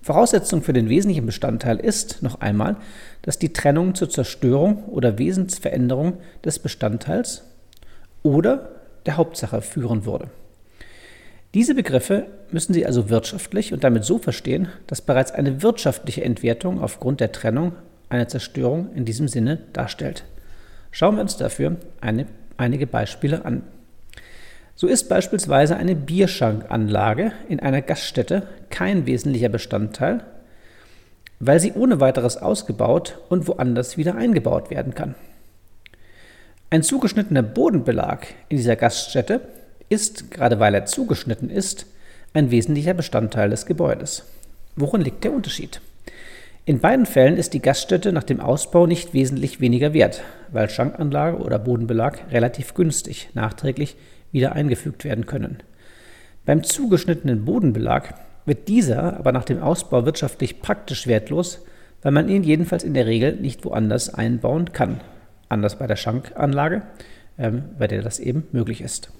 Voraussetzung 0.01 0.61
für 0.61 0.73
den 0.73 0.87
wesentlichen 0.87 1.25
Bestandteil 1.25 1.79
ist, 1.79 2.21
noch 2.21 2.41
einmal, 2.41 2.77
dass 3.23 3.39
die 3.39 3.53
Trennung 3.53 3.95
zur 3.95 4.09
Zerstörung 4.09 4.85
oder 4.85 5.17
Wesensveränderung 5.17 6.19
des 6.45 6.59
Bestandteils 6.59 7.43
oder 8.23 8.69
der 9.05 9.17
Hauptsache 9.17 9.61
führen 9.61 10.05
würde. 10.05 10.29
Diese 11.53 11.73
Begriffe 11.73 12.27
müssen 12.53 12.73
Sie 12.73 12.85
also 12.85 13.09
wirtschaftlich 13.09 13.73
und 13.73 13.83
damit 13.83 14.03
so 14.03 14.17
verstehen, 14.17 14.69
dass 14.87 15.01
bereits 15.01 15.31
eine 15.31 15.61
wirtschaftliche 15.61 16.23
Entwertung 16.23 16.81
aufgrund 16.81 17.19
der 17.19 17.31
Trennung 17.31 17.73
eine 18.09 18.27
Zerstörung 18.27 18.93
in 18.95 19.05
diesem 19.05 19.27
Sinne 19.27 19.59
darstellt. 19.73 20.23
Schauen 20.91 21.15
wir 21.15 21.21
uns 21.21 21.37
dafür 21.37 21.77
eine, 22.01 22.25
einige 22.57 22.87
Beispiele 22.87 23.45
an. 23.45 23.63
So 24.75 24.87
ist 24.87 25.09
beispielsweise 25.09 25.75
eine 25.75 25.95
Bierschankanlage 25.95 27.31
in 27.49 27.59
einer 27.59 27.81
Gaststätte 27.81 28.43
kein 28.69 29.05
wesentlicher 29.05 29.49
Bestandteil, 29.49 30.23
weil 31.39 31.59
sie 31.59 31.73
ohne 31.73 31.99
weiteres 31.99 32.37
ausgebaut 32.37 33.19
und 33.29 33.47
woanders 33.47 33.97
wieder 33.97 34.15
eingebaut 34.15 34.69
werden 34.69 34.93
kann. 34.93 35.15
Ein 36.69 36.83
zugeschnittener 36.83 37.43
Bodenbelag 37.43 38.27
in 38.49 38.57
dieser 38.57 38.75
Gaststätte 38.75 39.41
ist, 39.89 40.31
gerade 40.31 40.59
weil 40.59 40.75
er 40.75 40.85
zugeschnitten 40.85 41.49
ist, 41.49 41.87
ein 42.37 42.51
wesentlicher 42.51 42.93
Bestandteil 42.93 43.49
des 43.49 43.65
Gebäudes. 43.65 44.23
Worin 44.75 45.01
liegt 45.01 45.23
der 45.23 45.33
Unterschied? 45.33 45.81
In 46.65 46.79
beiden 46.79 47.05
Fällen 47.05 47.37
ist 47.37 47.53
die 47.53 47.61
Gaststätte 47.61 48.13
nach 48.13 48.23
dem 48.23 48.39
Ausbau 48.39 48.85
nicht 48.85 49.13
wesentlich 49.13 49.59
weniger 49.59 49.93
wert, 49.93 50.21
weil 50.51 50.69
Schankanlage 50.69 51.37
oder 51.37 51.57
Bodenbelag 51.57 52.31
relativ 52.31 52.73
günstig 52.75 53.29
nachträglich 53.33 53.95
wieder 54.31 54.51
eingefügt 54.51 55.03
werden 55.03 55.25
können. 55.25 55.57
Beim 56.45 56.63
zugeschnittenen 56.63 57.43
Bodenbelag 57.45 58.13
wird 58.45 58.67
dieser 58.67 59.17
aber 59.17 59.31
nach 59.31 59.45
dem 59.45 59.61
Ausbau 59.63 60.05
wirtschaftlich 60.05 60.61
praktisch 60.61 61.07
wertlos, 61.07 61.65
weil 62.01 62.11
man 62.11 62.29
ihn 62.29 62.43
jedenfalls 62.43 62.83
in 62.83 62.93
der 62.93 63.07
Regel 63.07 63.35
nicht 63.35 63.65
woanders 63.65 64.13
einbauen 64.13 64.73
kann. 64.73 65.01
Anders 65.49 65.79
bei 65.79 65.87
der 65.87 65.95
Schankanlage, 65.95 66.83
ähm, 67.39 67.63
bei 67.79 67.87
der 67.87 68.01
das 68.01 68.19
eben 68.19 68.47
möglich 68.51 68.81
ist. 68.81 69.11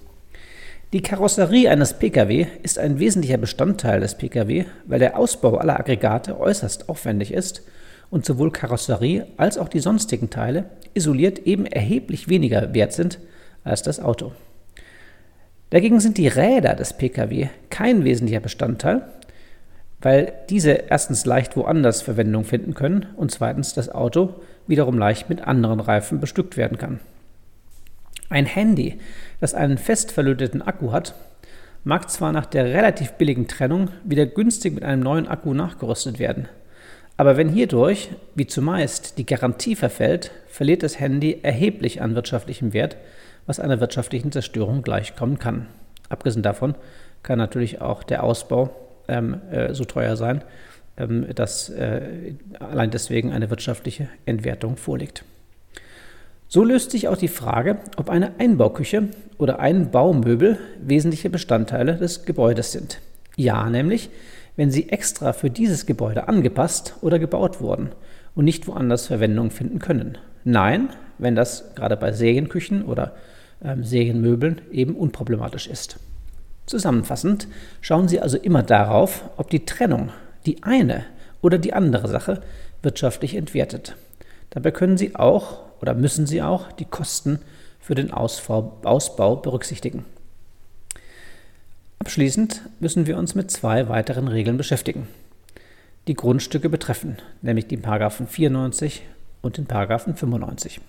Die 0.94 1.02
Karosserie 1.02 1.70
eines 1.70 1.96
Pkw 1.96 2.48
ist 2.64 2.80
ein 2.80 2.98
wesentlicher 2.98 3.38
Bestandteil 3.38 4.00
des 4.00 4.16
Pkw, 4.16 4.64
weil 4.86 5.00
der 5.00 5.20
Ausbau 5.20 5.58
aller 5.58 5.78
Aggregate 5.78 6.40
äußerst 6.40 6.88
aufwendig 6.88 7.34
ist 7.34 7.62
und 8.10 8.26
sowohl 8.26 8.52
Karosserie 8.52 9.28
als 9.36 9.58
auch 9.58 9.68
die 9.68 9.82
sonstigen 9.82 10.30
Teile 10.30 10.70
isoliert 10.94 11.40
eben 11.40 11.66
erheblich 11.66 12.30
weniger 12.30 12.74
wert 12.74 12.94
sind 12.94 13.20
als 13.66 13.84
das 13.84 14.00
Auto. 14.00 14.32
Dagegen 15.72 16.00
sind 16.00 16.18
die 16.18 16.30
Räder 16.30 16.74
des 16.74 16.94
Pkw 16.94 17.50
kein 17.70 18.06
wesentlicher 18.06 18.40
Bestandteil, 18.40 19.02
weil 20.00 20.32
diese 20.50 20.72
erstens 20.72 21.26
leicht 21.26 21.58
woanders 21.58 22.02
Verwendung 22.02 22.46
finden 22.46 22.76
können 22.76 23.08
und 23.18 23.32
zweitens 23.32 23.74
das 23.74 23.90
Auto 23.90 24.36
wiederum 24.68 24.98
leicht 24.98 25.28
mit 25.28 25.42
anderen 25.42 25.82
Reifen 25.82 26.22
bestückt 26.22 26.56
werden 26.56 26.78
kann. 26.78 27.02
Ein 28.30 28.46
Handy, 28.46 29.00
das 29.40 29.54
einen 29.54 29.78
fest 29.78 30.12
verlöteten 30.12 30.62
Akku 30.62 30.92
hat, 30.92 31.14
mag 31.84 32.10
zwar 32.10 32.32
nach 32.32 32.46
der 32.46 32.66
relativ 32.66 33.14
billigen 33.14 33.48
Trennung 33.48 33.90
wieder 34.04 34.26
günstig 34.26 34.74
mit 34.74 34.84
einem 34.84 35.02
neuen 35.02 35.28
Akku 35.28 35.54
nachgerüstet 35.54 36.20
werden. 36.20 36.48
Aber 37.16 37.36
wenn 37.36 37.50
hierdurch, 37.50 38.10
wie 38.36 38.46
zumeist, 38.46 39.18
die 39.18 39.26
Garantie 39.26 39.76
verfällt, 39.76 40.32
verliert 40.48 40.84
das 40.84 41.00
Handy 41.00 41.40
erheblich 41.42 42.02
an 42.02 42.14
wirtschaftlichem 42.14 42.74
Wert, 42.74 42.96
was 43.48 43.60
einer 43.60 43.80
wirtschaftlichen 43.80 44.32
Zerstörung 44.32 44.84
gleichkommen 44.84 45.40
kann. 45.40 45.68
Abgesehen 46.10 46.44
davon 46.44 46.76
kann 47.24 47.40
natürlich 47.40 47.82
auch 47.82 48.04
der 48.04 48.24
Ausbau 48.24 48.70
ähm, 49.08 49.42
äh, 49.52 49.74
so 49.74 49.86
teuer 49.86 50.16
sein, 50.16 50.44
ähm, 50.98 51.26
dass 51.34 51.70
äh, 51.70 52.36
allein 52.60 52.92
deswegen 52.92 53.32
eine 53.32 53.50
wirtschaftliche 53.50 54.10
Entwertung 54.26 54.78
vorliegt. 54.78 55.24
So 56.50 56.64
löst 56.64 56.92
sich 56.92 57.10
auch 57.10 57.18
die 57.18 57.28
Frage, 57.28 57.78
ob 57.98 58.10
eine 58.10 58.40
Einbauküche 58.40 59.10
oder 59.38 59.60
ein 59.60 59.92
Baumöbel 59.92 60.58
wesentliche 60.82 61.30
Bestandteile 61.30 61.98
des 61.98 62.24
Gebäudes 62.24 62.72
sind. 62.72 63.02
Ja, 63.36 63.70
nämlich, 63.70 64.10
wenn 64.56 64.72
sie 64.72 64.90
extra 64.90 65.34
für 65.34 65.50
dieses 65.50 65.86
Gebäude 65.86 66.30
angepasst 66.30 66.96
oder 67.02 67.20
gebaut 67.20 67.60
wurden 67.60 67.90
und 68.34 68.46
nicht 68.46 68.66
woanders 68.66 69.08
Verwendung 69.08 69.52
finden 69.52 69.80
können. 69.80 70.18
Nein, 70.46 70.90
wenn 71.18 71.36
das 71.36 71.76
gerade 71.76 71.98
bei 71.98 72.14
Serienküchen 72.14 72.86
oder 72.86 73.18
ähm, 73.62 73.84
Serienmöbeln 73.84 74.62
eben 74.72 74.96
unproblematisch 74.96 75.68
ist. 75.68 75.98
Zusammenfassend 76.66 77.50
schauen 77.82 78.08
Sie 78.08 78.22
also 78.22 78.38
immer 78.38 78.64
darauf, 78.64 79.30
ob 79.36 79.50
die 79.50 79.66
Trennung 79.66 80.12
die 80.46 80.64
eine 80.64 81.04
oder 81.42 81.58
die 81.58 81.74
andere 81.74 82.08
Sache 82.08 82.42
wirtschaftlich 82.82 83.36
entwertet. 83.36 83.98
Dabei 84.50 84.72
können 84.72 84.98
Sie 84.98 85.16
auch 85.16 85.67
oder 85.82 85.94
müssen 85.94 86.26
Sie 86.28 86.42
auch 86.42 86.72
die 86.72 86.86
Kosten 86.86 87.40
für 87.80 87.96
den 87.96 88.12
Ausbau, 88.12 89.36
berücksichtigen. 89.38 90.06
Abschließend 92.00 92.62
müssen 92.80 93.08
wir 93.08 93.18
uns 93.18 93.34
mit 93.34 93.50
zwei 93.50 93.90
weiteren 93.90 94.28
Regeln 94.28 94.58
beschäftigen, 94.58 95.08
die 96.08 96.14
Grundstücke 96.14 96.70
betreffen, 96.70 97.18
nämlich 97.42 97.68
die 97.68 97.78
Paragraphen 97.78 98.28
94 98.28 99.04
und 99.42 99.58
den 99.58 99.66
Paragraphen 99.66 100.16
95. 100.16 100.82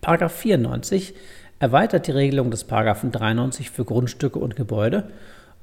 Paragraph 0.00 0.34
94 0.34 1.14
erweitert 1.58 2.06
die 2.06 2.12
Regelung 2.12 2.50
des 2.50 2.64
Paragraphen 2.64 3.10
93 3.10 3.70
für 3.70 3.84
Grundstücke 3.84 4.38
und 4.38 4.56
Gebäude, 4.56 5.10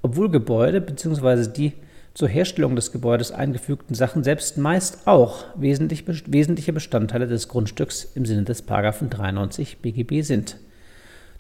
obwohl 0.02 0.32
Gebäude 0.32 0.82
bzw. 0.82 1.48
die 1.48 1.74
zur 2.14 2.28
Herstellung 2.28 2.76
des 2.76 2.92
Gebäudes 2.92 3.32
eingefügten 3.32 3.96
Sachen 3.96 4.24
selbst 4.24 4.58
meist 4.58 5.08
auch 5.08 5.46
wesentlich, 5.56 6.06
wesentliche 6.08 6.74
Bestandteile 6.74 7.28
des 7.28 7.48
Grundstücks 7.48 8.04
im 8.16 8.26
Sinne 8.26 8.44
des 8.44 8.66
93 8.66 9.78
BGB 9.80 10.22
sind. 10.22 10.58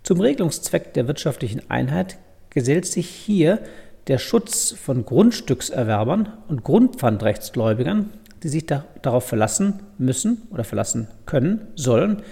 Zum 0.03 0.21
Regelungszweck 0.21 0.93
der 0.93 1.07
wirtschaftlichen 1.07 1.69
Einheit 1.69 2.17
gesellt 2.49 2.85
sich 2.85 3.07
hier 3.07 3.59
der 4.07 4.17
Schutz 4.17 4.71
von 4.71 5.05
Grundstückserwerbern 5.05 6.33
und 6.47 6.63
Grundpfandrechtsgläubigern, 6.63 8.09
die 8.41 8.49
sich 8.49 8.65
da, 8.65 8.85
darauf 9.01 9.25
verlassen 9.25 9.81
müssen 9.97 10.47
oder 10.51 10.63
verlassen 10.63 11.07
können, 11.25 11.67
sollen, 11.75 12.23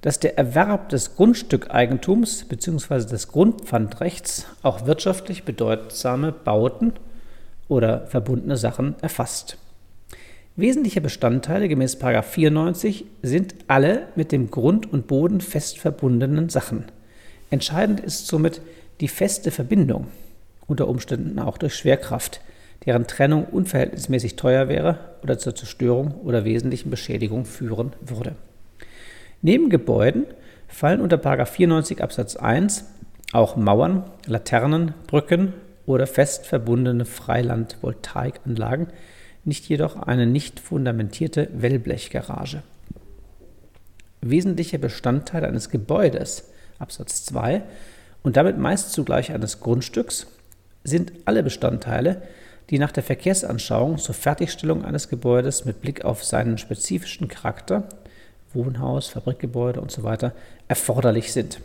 dass 0.00 0.20
der 0.20 0.36
Erwerb 0.36 0.88
des 0.88 1.14
Grundstückeigentums 1.14 2.44
bzw. 2.44 3.06
des 3.06 3.28
Grundpfandrechts 3.28 4.46
auch 4.62 4.86
wirtschaftlich 4.86 5.44
bedeutsame 5.44 6.32
Bauten 6.32 6.94
oder 7.68 8.06
verbundene 8.06 8.56
Sachen 8.56 8.94
erfasst. 9.00 9.58
Wesentliche 10.56 11.00
Bestandteile 11.00 11.68
gemäß 11.68 11.96
94 11.96 13.06
sind 13.22 13.54
alle 13.66 14.08
mit 14.14 14.30
dem 14.30 14.50
Grund 14.50 14.92
und 14.92 15.08
Boden 15.08 15.40
fest 15.40 15.78
verbundenen 15.78 16.48
Sachen. 16.48 16.84
Entscheidend 17.50 18.00
ist 18.00 18.28
somit 18.28 18.60
die 19.00 19.08
feste 19.08 19.50
Verbindung, 19.50 20.06
unter 20.66 20.86
Umständen 20.86 21.38
auch 21.40 21.58
durch 21.58 21.74
Schwerkraft, 21.74 22.40
deren 22.86 23.06
Trennung 23.06 23.46
unverhältnismäßig 23.46 24.36
teuer 24.36 24.68
wäre 24.68 24.98
oder 25.22 25.38
zur 25.38 25.54
Zerstörung 25.54 26.14
oder 26.22 26.44
wesentlichen 26.44 26.90
Beschädigung 26.90 27.44
führen 27.44 27.92
würde. 28.00 28.36
Neben 29.42 29.70
Gebäuden 29.70 30.26
fallen 30.68 31.00
unter 31.00 31.18
94 31.46 32.02
Absatz 32.02 32.36
1 32.36 32.84
auch 33.32 33.56
Mauern, 33.56 34.04
Laternen, 34.26 34.94
Brücken, 35.08 35.52
oder 35.86 36.06
fest 36.06 36.46
verbundene 36.46 37.04
Freiland-Voltaikanlagen, 37.04 38.88
nicht 39.44 39.68
jedoch 39.68 39.96
eine 39.96 40.26
nicht 40.26 40.60
fundamentierte 40.60 41.48
Wellblechgarage. 41.52 42.62
Wesentlicher 44.20 44.78
Bestandteil 44.78 45.44
eines 45.44 45.68
Gebäudes, 45.68 46.50
Absatz 46.78 47.26
2, 47.26 47.62
und 48.22 48.36
damit 48.36 48.56
meist 48.56 48.92
zugleich 48.92 49.32
eines 49.32 49.60
Grundstücks, 49.60 50.26
sind 50.82 51.12
alle 51.26 51.42
Bestandteile, 51.42 52.22
die 52.70 52.78
nach 52.78 52.92
der 52.92 53.02
Verkehrsanschauung 53.02 53.98
zur 53.98 54.14
Fertigstellung 54.14 54.84
eines 54.84 55.08
Gebäudes 55.08 55.66
mit 55.66 55.82
Blick 55.82 56.04
auf 56.04 56.24
seinen 56.24 56.56
spezifischen 56.56 57.28
Charakter, 57.28 57.84
Wohnhaus, 58.54 59.08
Fabrikgebäude 59.08 59.82
usw. 59.82 60.16
So 60.20 60.30
erforderlich 60.68 61.32
sind. 61.32 61.60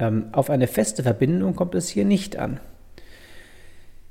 Ähm, 0.00 0.26
auf 0.32 0.50
eine 0.50 0.66
feste 0.66 1.02
Verbindung 1.02 1.54
kommt 1.54 1.74
es 1.74 1.88
hier 1.88 2.04
nicht 2.04 2.36
an. 2.36 2.58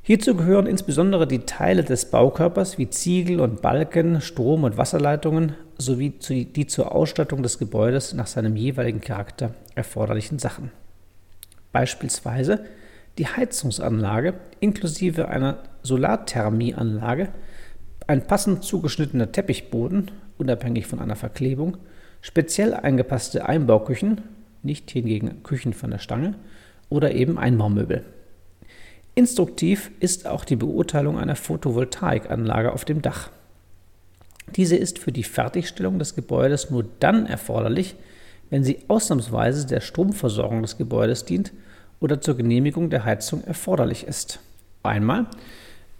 Hierzu 0.07 0.35
gehören 0.35 0.67
insbesondere 0.67 1.27
die 1.27 1.39
Teile 1.39 1.83
des 1.83 2.09
Baukörpers 2.09 2.77
wie 2.77 2.89
Ziegel 2.89 3.41
und 3.41 3.61
Balken, 3.61 4.21
Strom- 4.21 4.63
und 4.63 4.77
Wasserleitungen 4.77 5.55
sowie 5.77 6.11
die 6.21 6.65
zur 6.65 6.95
Ausstattung 6.95 7.43
des 7.43 7.59
Gebäudes 7.59 8.13
nach 8.13 8.27
seinem 8.27 8.55
jeweiligen 8.55 9.01
Charakter 9.01 9.53
erforderlichen 9.75 10.39
Sachen. 10.39 10.71
Beispielsweise 11.73 12.63
die 13.17 13.27
Heizungsanlage 13.27 14.35
inklusive 14.61 15.27
einer 15.27 15.63
Solarthermieanlage, 15.83 17.27
ein 18.07 18.27
passend 18.27 18.63
zugeschnittener 18.63 19.33
Teppichboden, 19.33 20.11
unabhängig 20.37 20.87
von 20.87 20.99
einer 20.99 21.17
Verklebung, 21.17 21.75
speziell 22.21 22.73
eingepasste 22.73 23.45
Einbauküchen, 23.45 24.21
nicht 24.63 24.89
hingegen 24.89 25.43
Küchen 25.43 25.73
von 25.73 25.91
der 25.91 25.99
Stange, 25.99 26.35
oder 26.87 27.11
eben 27.11 27.37
Einbaumöbel. 27.37 28.05
Instruktiv 29.17 29.89
ist 29.99 30.27
auch 30.27 30.45
die 30.45 30.55
Beurteilung 30.55 31.17
einer 31.17 31.35
Photovoltaikanlage 31.35 32.71
auf 32.71 32.85
dem 32.85 33.01
Dach. 33.01 33.31
Diese 34.55 34.75
ist 34.75 34.99
für 34.99 35.11
die 35.11 35.23
Fertigstellung 35.23 35.97
des 35.97 36.13
Gebäudes 36.13 36.69
nur 36.69 36.85
dann 36.99 37.25
erforderlich, 37.25 37.95
wenn 38.51 38.63
sie 38.63 38.77
ausnahmsweise 38.87 39.65
der 39.65 39.81
Stromversorgung 39.81 40.61
des 40.61 40.77
Gebäudes 40.77 41.25
dient 41.25 41.51
oder 41.99 42.21
zur 42.21 42.37
Genehmigung 42.37 42.91
der 42.91 43.05
Heizung 43.05 43.43
erforderlich 43.43 44.03
ist. 44.03 44.39
Einmal, 44.83 45.25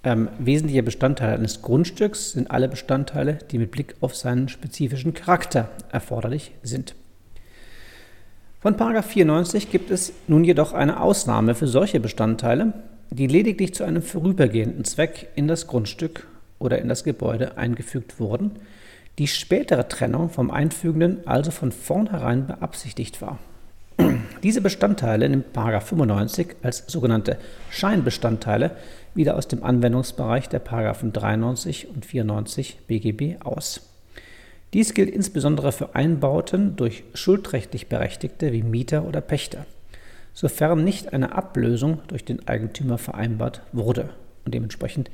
ähm, 0.04 0.30
wesentlicher 0.38 0.84
Bestandteil 0.84 1.34
eines 1.34 1.64
Grundstücks 1.64 2.34
sind 2.34 2.52
alle 2.52 2.70
Bestandteile, 2.70 3.40
die 3.50 3.58
mit 3.58 3.72
Blick 3.72 3.96
auf 4.00 4.16
seinen 4.16 4.48
spezifischen 4.48 5.16
Charakter 5.16 5.72
erforderlich 5.92 6.52
sind. 6.62 6.94
Von 8.60 8.78
94 8.78 9.72
gibt 9.72 9.90
es 9.90 10.14
nun 10.28 10.44
jedoch 10.44 10.74
eine 10.74 11.02
Ausnahme 11.02 11.56
für 11.56 11.68
solche 11.68 12.00
Bestandteile, 12.00 12.74
die 13.10 13.28
lediglich 13.28 13.74
zu 13.74 13.84
einem 13.84 14.02
vorübergehenden 14.02 14.84
Zweck 14.86 15.30
in 15.36 15.48
das 15.48 15.68
Grundstück 15.68 16.28
oder 16.60 16.80
in 16.80 16.88
das 16.88 17.04
Gebäude 17.04 17.58
eingefügt 17.58 18.20
wurden, 18.20 18.52
die 19.18 19.28
spätere 19.28 19.88
Trennung 19.88 20.30
vom 20.30 20.52
Einfügenden 20.52 21.26
also 21.26 21.52
von 21.52 21.72
vornherein 21.72 22.48
beabsichtigt 22.48 23.22
war. 23.22 23.40
Diese 24.44 24.62
Bestandteile 24.62 25.28
nimmt 25.28 25.54
95 25.54 26.58
als 26.62 26.84
sogenannte 26.88 27.38
Scheinbestandteile 27.72 28.72
wieder 29.16 29.36
aus 29.36 29.48
dem 29.48 29.64
Anwendungsbereich 29.64 30.50
der 30.50 30.60
93 30.60 31.90
und 31.90 32.06
94 32.06 32.80
BGB 32.88 33.42
aus. 33.44 33.82
Dies 34.74 34.94
gilt 34.94 35.10
insbesondere 35.10 35.72
für 35.72 35.96
Einbauten 35.96 36.76
durch 36.76 37.04
schuldrechtlich 37.14 37.88
Berechtigte 37.88 38.52
wie 38.52 38.64
Mieter 38.64 39.06
oder 39.06 39.22
Pächter 39.22 39.66
sofern 40.38 40.84
nicht 40.84 41.14
eine 41.14 41.34
Ablösung 41.34 42.02
durch 42.10 42.24
den 42.24 42.48
Eigentümer 42.48 43.00
vereinbart 43.00 43.64
wurde 43.72 44.12
und 44.46 44.54
dementsprechend 44.54 45.10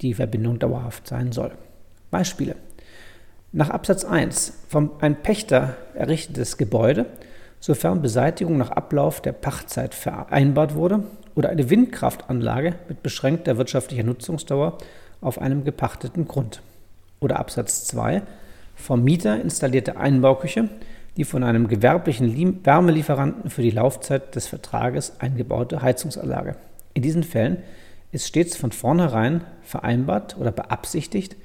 die 0.00 0.14
Verbindung 0.14 0.58
dauerhaft 0.58 1.06
sein 1.06 1.30
soll. 1.30 1.52
Beispiele. 2.10 2.56
Nach 3.52 3.70
Absatz 3.70 4.04
1 4.04 4.64
vom 4.68 4.90
ein 5.00 5.22
Pächter 5.22 5.76
errichtetes 5.94 6.56
Gebäude, 6.56 7.06
sofern 7.60 8.02
Beseitigung 8.02 8.58
nach 8.58 8.72
Ablauf 8.72 9.22
der 9.22 9.30
Pachtzeit 9.30 9.94
vereinbart 9.94 10.74
wurde 10.74 11.04
oder 11.36 11.50
eine 11.50 11.70
Windkraftanlage 11.70 12.74
mit 12.88 13.04
beschränkter 13.04 13.58
wirtschaftlicher 13.58 14.02
Nutzungsdauer 14.02 14.78
auf 15.20 15.40
einem 15.40 15.62
gepachteten 15.62 16.26
Grund. 16.26 16.62
Oder 17.20 17.38
Absatz 17.38 17.86
2 17.86 18.22
vom 18.74 19.04
Mieter 19.04 19.40
installierte 19.40 19.98
Einbauküche, 19.98 20.68
die 21.18 21.24
von 21.24 21.42
einem 21.42 21.66
gewerblichen 21.66 22.64
Wärmelieferanten 22.64 23.50
für 23.50 23.60
die 23.60 23.72
Laufzeit 23.72 24.36
des 24.36 24.46
Vertrages 24.46 25.18
eingebaute 25.18 25.82
Heizungsanlage. 25.82 26.54
In 26.94 27.02
diesen 27.02 27.24
Fällen 27.24 27.58
ist 28.12 28.28
stets 28.28 28.56
von 28.56 28.70
vornherein 28.70 29.42
vereinbart 29.62 30.38
oder 30.38 30.52
beabsichtigt, 30.52 31.36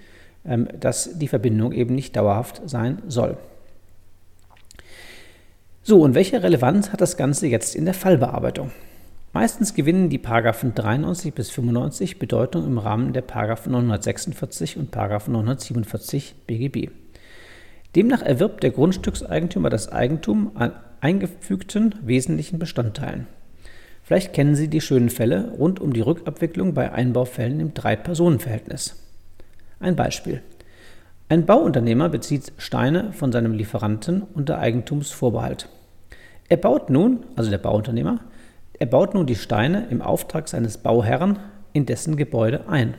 ähm, 0.45 0.67
dass 0.79 1.17
die 1.17 1.27
Verbindung 1.27 1.71
eben 1.71 1.95
nicht 1.95 2.15
dauerhaft 2.15 2.61
sein 2.65 3.01
soll. 3.07 3.35
So, 5.81 6.01
und 6.01 6.13
welche 6.13 6.43
Relevanz 6.43 6.91
hat 6.91 7.01
das 7.01 7.17
Ganze 7.17 7.47
jetzt 7.47 7.75
in 7.75 7.85
der 7.85 7.95
Fallbearbeitung? 7.95 8.71
Meistens 9.33 9.73
gewinnen 9.73 10.09
die 10.09 10.19
Paragraphen 10.19 10.75
93 10.75 11.33
bis 11.33 11.49
95 11.49 12.19
Bedeutung 12.19 12.65
im 12.67 12.77
Rahmen 12.77 13.11
der 13.11 13.23
Paragraphen 13.23 13.71
946 13.71 14.77
und 14.77 14.91
Paragraphen 14.91 15.33
947 15.33 16.35
BGB. 16.45 17.02
Demnach 17.95 18.21
erwirbt 18.21 18.63
der 18.63 18.71
Grundstückseigentümer 18.71 19.69
das 19.69 19.91
Eigentum 19.91 20.51
an 20.55 20.73
eingefügten 21.01 21.95
wesentlichen 22.01 22.57
Bestandteilen. 22.57 23.27
Vielleicht 24.03 24.33
kennen 24.33 24.55
Sie 24.55 24.67
die 24.67 24.81
schönen 24.81 25.09
Fälle 25.09 25.53
rund 25.57 25.79
um 25.79 25.93
die 25.93 26.01
Rückabwicklung 26.01 26.73
bei 26.73 26.91
Einbaufällen 26.91 27.59
im 27.59 27.73
Drei-Personen-Verhältnis. 27.73 28.95
Ein 29.79 29.95
Beispiel. 29.95 30.41
Ein 31.29 31.45
Bauunternehmer 31.45 32.09
bezieht 32.09 32.51
Steine 32.57 33.13
von 33.13 33.31
seinem 33.31 33.53
Lieferanten 33.53 34.23
unter 34.33 34.59
Eigentumsvorbehalt. 34.59 35.69
Er 36.49 36.57
baut 36.57 36.89
nun, 36.89 37.25
also 37.35 37.49
der 37.49 37.57
Bauunternehmer, 37.57 38.19
er 38.77 38.85
baut 38.87 39.13
nun 39.13 39.25
die 39.25 39.35
Steine 39.35 39.87
im 39.89 40.01
Auftrag 40.01 40.49
seines 40.49 40.77
Bauherrn 40.77 41.39
in 41.71 41.85
dessen 41.85 42.17
Gebäude 42.17 42.67
ein. 42.67 42.95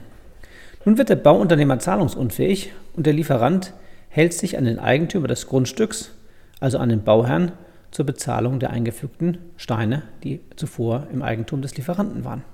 Nun 0.85 0.98
wird 0.98 1.09
der 1.09 1.16
Bauunternehmer 1.16 1.78
zahlungsunfähig 1.78 2.72
und 2.96 3.07
der 3.07 3.12
Lieferant 3.12 3.72
hält 4.14 4.33
sich 4.33 4.57
an 4.57 4.64
den 4.64 4.79
Eigentümer 4.79 5.27
des 5.27 5.48
Grundstücks, 5.48 6.12
also 6.61 6.79
an 6.79 6.88
den 6.88 7.03
Bauherrn, 7.03 7.50
zur 7.90 8.07
Bezahlung 8.07 8.61
der 8.61 8.70
eingefügten 8.70 9.38
Steine, 9.57 10.05
die 10.22 10.40
zuvor 10.55 11.09
im 11.12 11.20
Eigentum 11.20 11.62
des 11.62 11.77
Lieferanten 11.77 12.24
waren. 12.24 12.44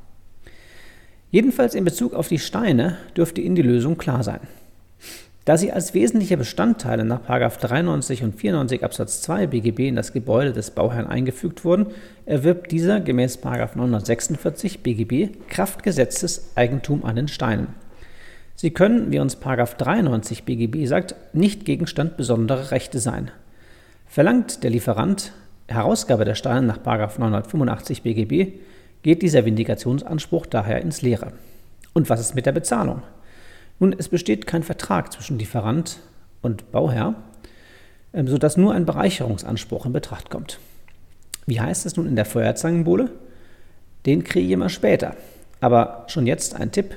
Jedenfalls 1.30 1.74
in 1.74 1.84
Bezug 1.84 2.14
auf 2.14 2.28
die 2.28 2.38
Steine 2.38 2.96
dürfte 3.14 3.42
Ihnen 3.42 3.56
die 3.56 3.62
Lösung 3.62 3.98
klar 3.98 4.24
sein. 4.24 4.40
Da 5.44 5.58
sie 5.58 5.70
als 5.70 5.92
wesentliche 5.92 6.38
Bestandteile 6.38 7.04
nach 7.04 7.26
93 7.26 8.22
und 8.22 8.36
94 8.36 8.82
Absatz 8.82 9.20
2 9.20 9.46
BGB 9.48 9.80
in 9.88 9.96
das 9.96 10.14
Gebäude 10.14 10.54
des 10.54 10.70
Bauherrn 10.70 11.08
eingefügt 11.08 11.64
wurden, 11.66 11.88
erwirbt 12.24 12.72
dieser 12.72 13.00
gemäß 13.00 13.38
946 13.42 14.82
BGB 14.82 15.36
Kraftgesetzes 15.48 16.52
Eigentum 16.54 17.04
an 17.04 17.16
den 17.16 17.28
Steinen. 17.28 17.68
Sie 18.60 18.72
können, 18.72 19.10
wie 19.10 19.20
uns 19.20 19.38
93 19.40 20.44
BGB 20.44 20.86
sagt, 20.86 21.14
nicht 21.32 21.64
Gegenstand 21.64 22.18
besonderer 22.18 22.72
Rechte 22.72 22.98
sein. 22.98 23.30
Verlangt 24.06 24.62
der 24.62 24.68
Lieferant 24.68 25.32
Herausgabe 25.66 26.26
der 26.26 26.34
Steine 26.34 26.66
nach 26.66 26.76
985 26.84 28.02
BGB, 28.02 28.58
geht 29.00 29.22
dieser 29.22 29.46
Vindikationsanspruch 29.46 30.44
daher 30.44 30.82
ins 30.82 31.00
Leere. 31.00 31.32
Und 31.94 32.10
was 32.10 32.20
ist 32.20 32.34
mit 32.34 32.44
der 32.44 32.52
Bezahlung? 32.52 33.00
Nun, 33.78 33.94
es 33.96 34.10
besteht 34.10 34.46
kein 34.46 34.62
Vertrag 34.62 35.10
zwischen 35.10 35.38
Lieferant 35.38 36.00
und 36.42 36.70
Bauherr, 36.70 37.14
ähm, 38.12 38.28
sodass 38.28 38.58
nur 38.58 38.74
ein 38.74 38.84
Bereicherungsanspruch 38.84 39.86
in 39.86 39.94
Betracht 39.94 40.28
kommt. 40.28 40.60
Wie 41.46 41.62
heißt 41.62 41.86
es 41.86 41.96
nun 41.96 42.06
in 42.06 42.14
der 42.14 42.26
Feuerzangenbowle? 42.26 43.10
Den 44.04 44.22
kriege 44.22 44.44
ich 44.44 44.52
immer 44.52 44.68
später. 44.68 45.16
Aber 45.62 46.04
schon 46.08 46.26
jetzt 46.26 46.54
ein 46.56 46.72
Tipp. 46.72 46.94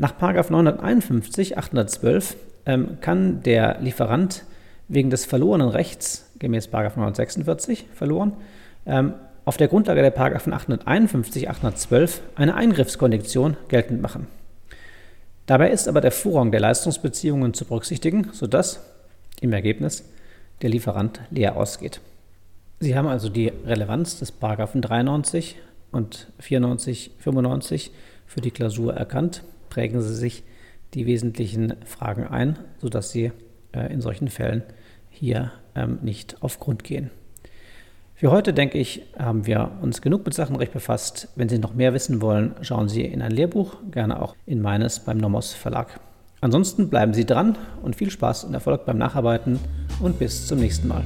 Nach 0.00 0.16
951, 0.16 1.58
812 1.58 2.36
ähm, 2.66 2.98
kann 3.00 3.42
der 3.42 3.80
Lieferant 3.80 4.44
wegen 4.86 5.10
des 5.10 5.24
verlorenen 5.24 5.68
Rechts, 5.68 6.30
gemäß 6.38 6.70
946 6.70 7.86
verloren, 7.94 8.34
ähm, 8.86 9.14
auf 9.44 9.56
der 9.56 9.66
Grundlage 9.66 10.00
der 10.00 10.12
Paragraphen 10.12 10.52
851, 10.52 11.50
812 11.50 12.20
eine 12.36 12.54
Eingriffskondition 12.54 13.56
geltend 13.66 14.00
machen. 14.00 14.28
Dabei 15.46 15.72
ist 15.72 15.88
aber 15.88 16.00
der 16.00 16.12
Vorrang 16.12 16.52
der 16.52 16.60
Leistungsbeziehungen 16.60 17.52
zu 17.52 17.64
berücksichtigen, 17.64 18.28
sodass 18.30 18.80
im 19.40 19.52
Ergebnis 19.52 20.04
der 20.62 20.70
Lieferant 20.70 21.22
leer 21.30 21.56
ausgeht. 21.56 22.00
Sie 22.78 22.96
haben 22.96 23.08
also 23.08 23.30
die 23.30 23.48
Relevanz 23.48 24.20
des 24.20 24.30
Paragraphen 24.30 24.80
93 24.80 25.56
und 25.90 26.28
94, 26.38 27.10
95 27.18 27.90
für 28.26 28.40
die 28.40 28.52
Klausur 28.52 28.94
erkannt. 28.94 29.42
Prägen 29.78 30.02
Sie 30.02 30.16
sich 30.16 30.42
die 30.92 31.06
wesentlichen 31.06 31.74
Fragen 31.84 32.26
ein, 32.26 32.58
sodass 32.78 33.12
Sie 33.12 33.30
äh, 33.70 33.92
in 33.92 34.00
solchen 34.00 34.26
Fällen 34.26 34.64
hier 35.08 35.52
ähm, 35.76 36.00
nicht 36.02 36.42
auf 36.42 36.58
Grund 36.58 36.82
gehen. 36.82 37.12
Für 38.16 38.32
heute, 38.32 38.52
denke 38.52 38.76
ich, 38.76 39.02
haben 39.16 39.46
wir 39.46 39.70
uns 39.80 40.02
genug 40.02 40.24
mit 40.24 40.34
Sachenrecht 40.34 40.72
befasst. 40.72 41.28
Wenn 41.36 41.48
Sie 41.48 41.60
noch 41.60 41.74
mehr 41.74 41.94
wissen 41.94 42.20
wollen, 42.20 42.56
schauen 42.62 42.88
Sie 42.88 43.02
in 43.02 43.22
ein 43.22 43.30
Lehrbuch, 43.30 43.76
gerne 43.92 44.20
auch 44.20 44.34
in 44.46 44.60
meines 44.60 44.98
beim 44.98 45.18
Nomos 45.18 45.52
Verlag. 45.52 46.00
Ansonsten 46.40 46.90
bleiben 46.90 47.14
Sie 47.14 47.24
dran 47.24 47.56
und 47.80 47.94
viel 47.94 48.10
Spaß 48.10 48.42
und 48.42 48.54
Erfolg 48.54 48.84
beim 48.84 48.98
Nacharbeiten 48.98 49.60
und 50.00 50.18
bis 50.18 50.48
zum 50.48 50.58
nächsten 50.58 50.88
Mal. 50.88 51.04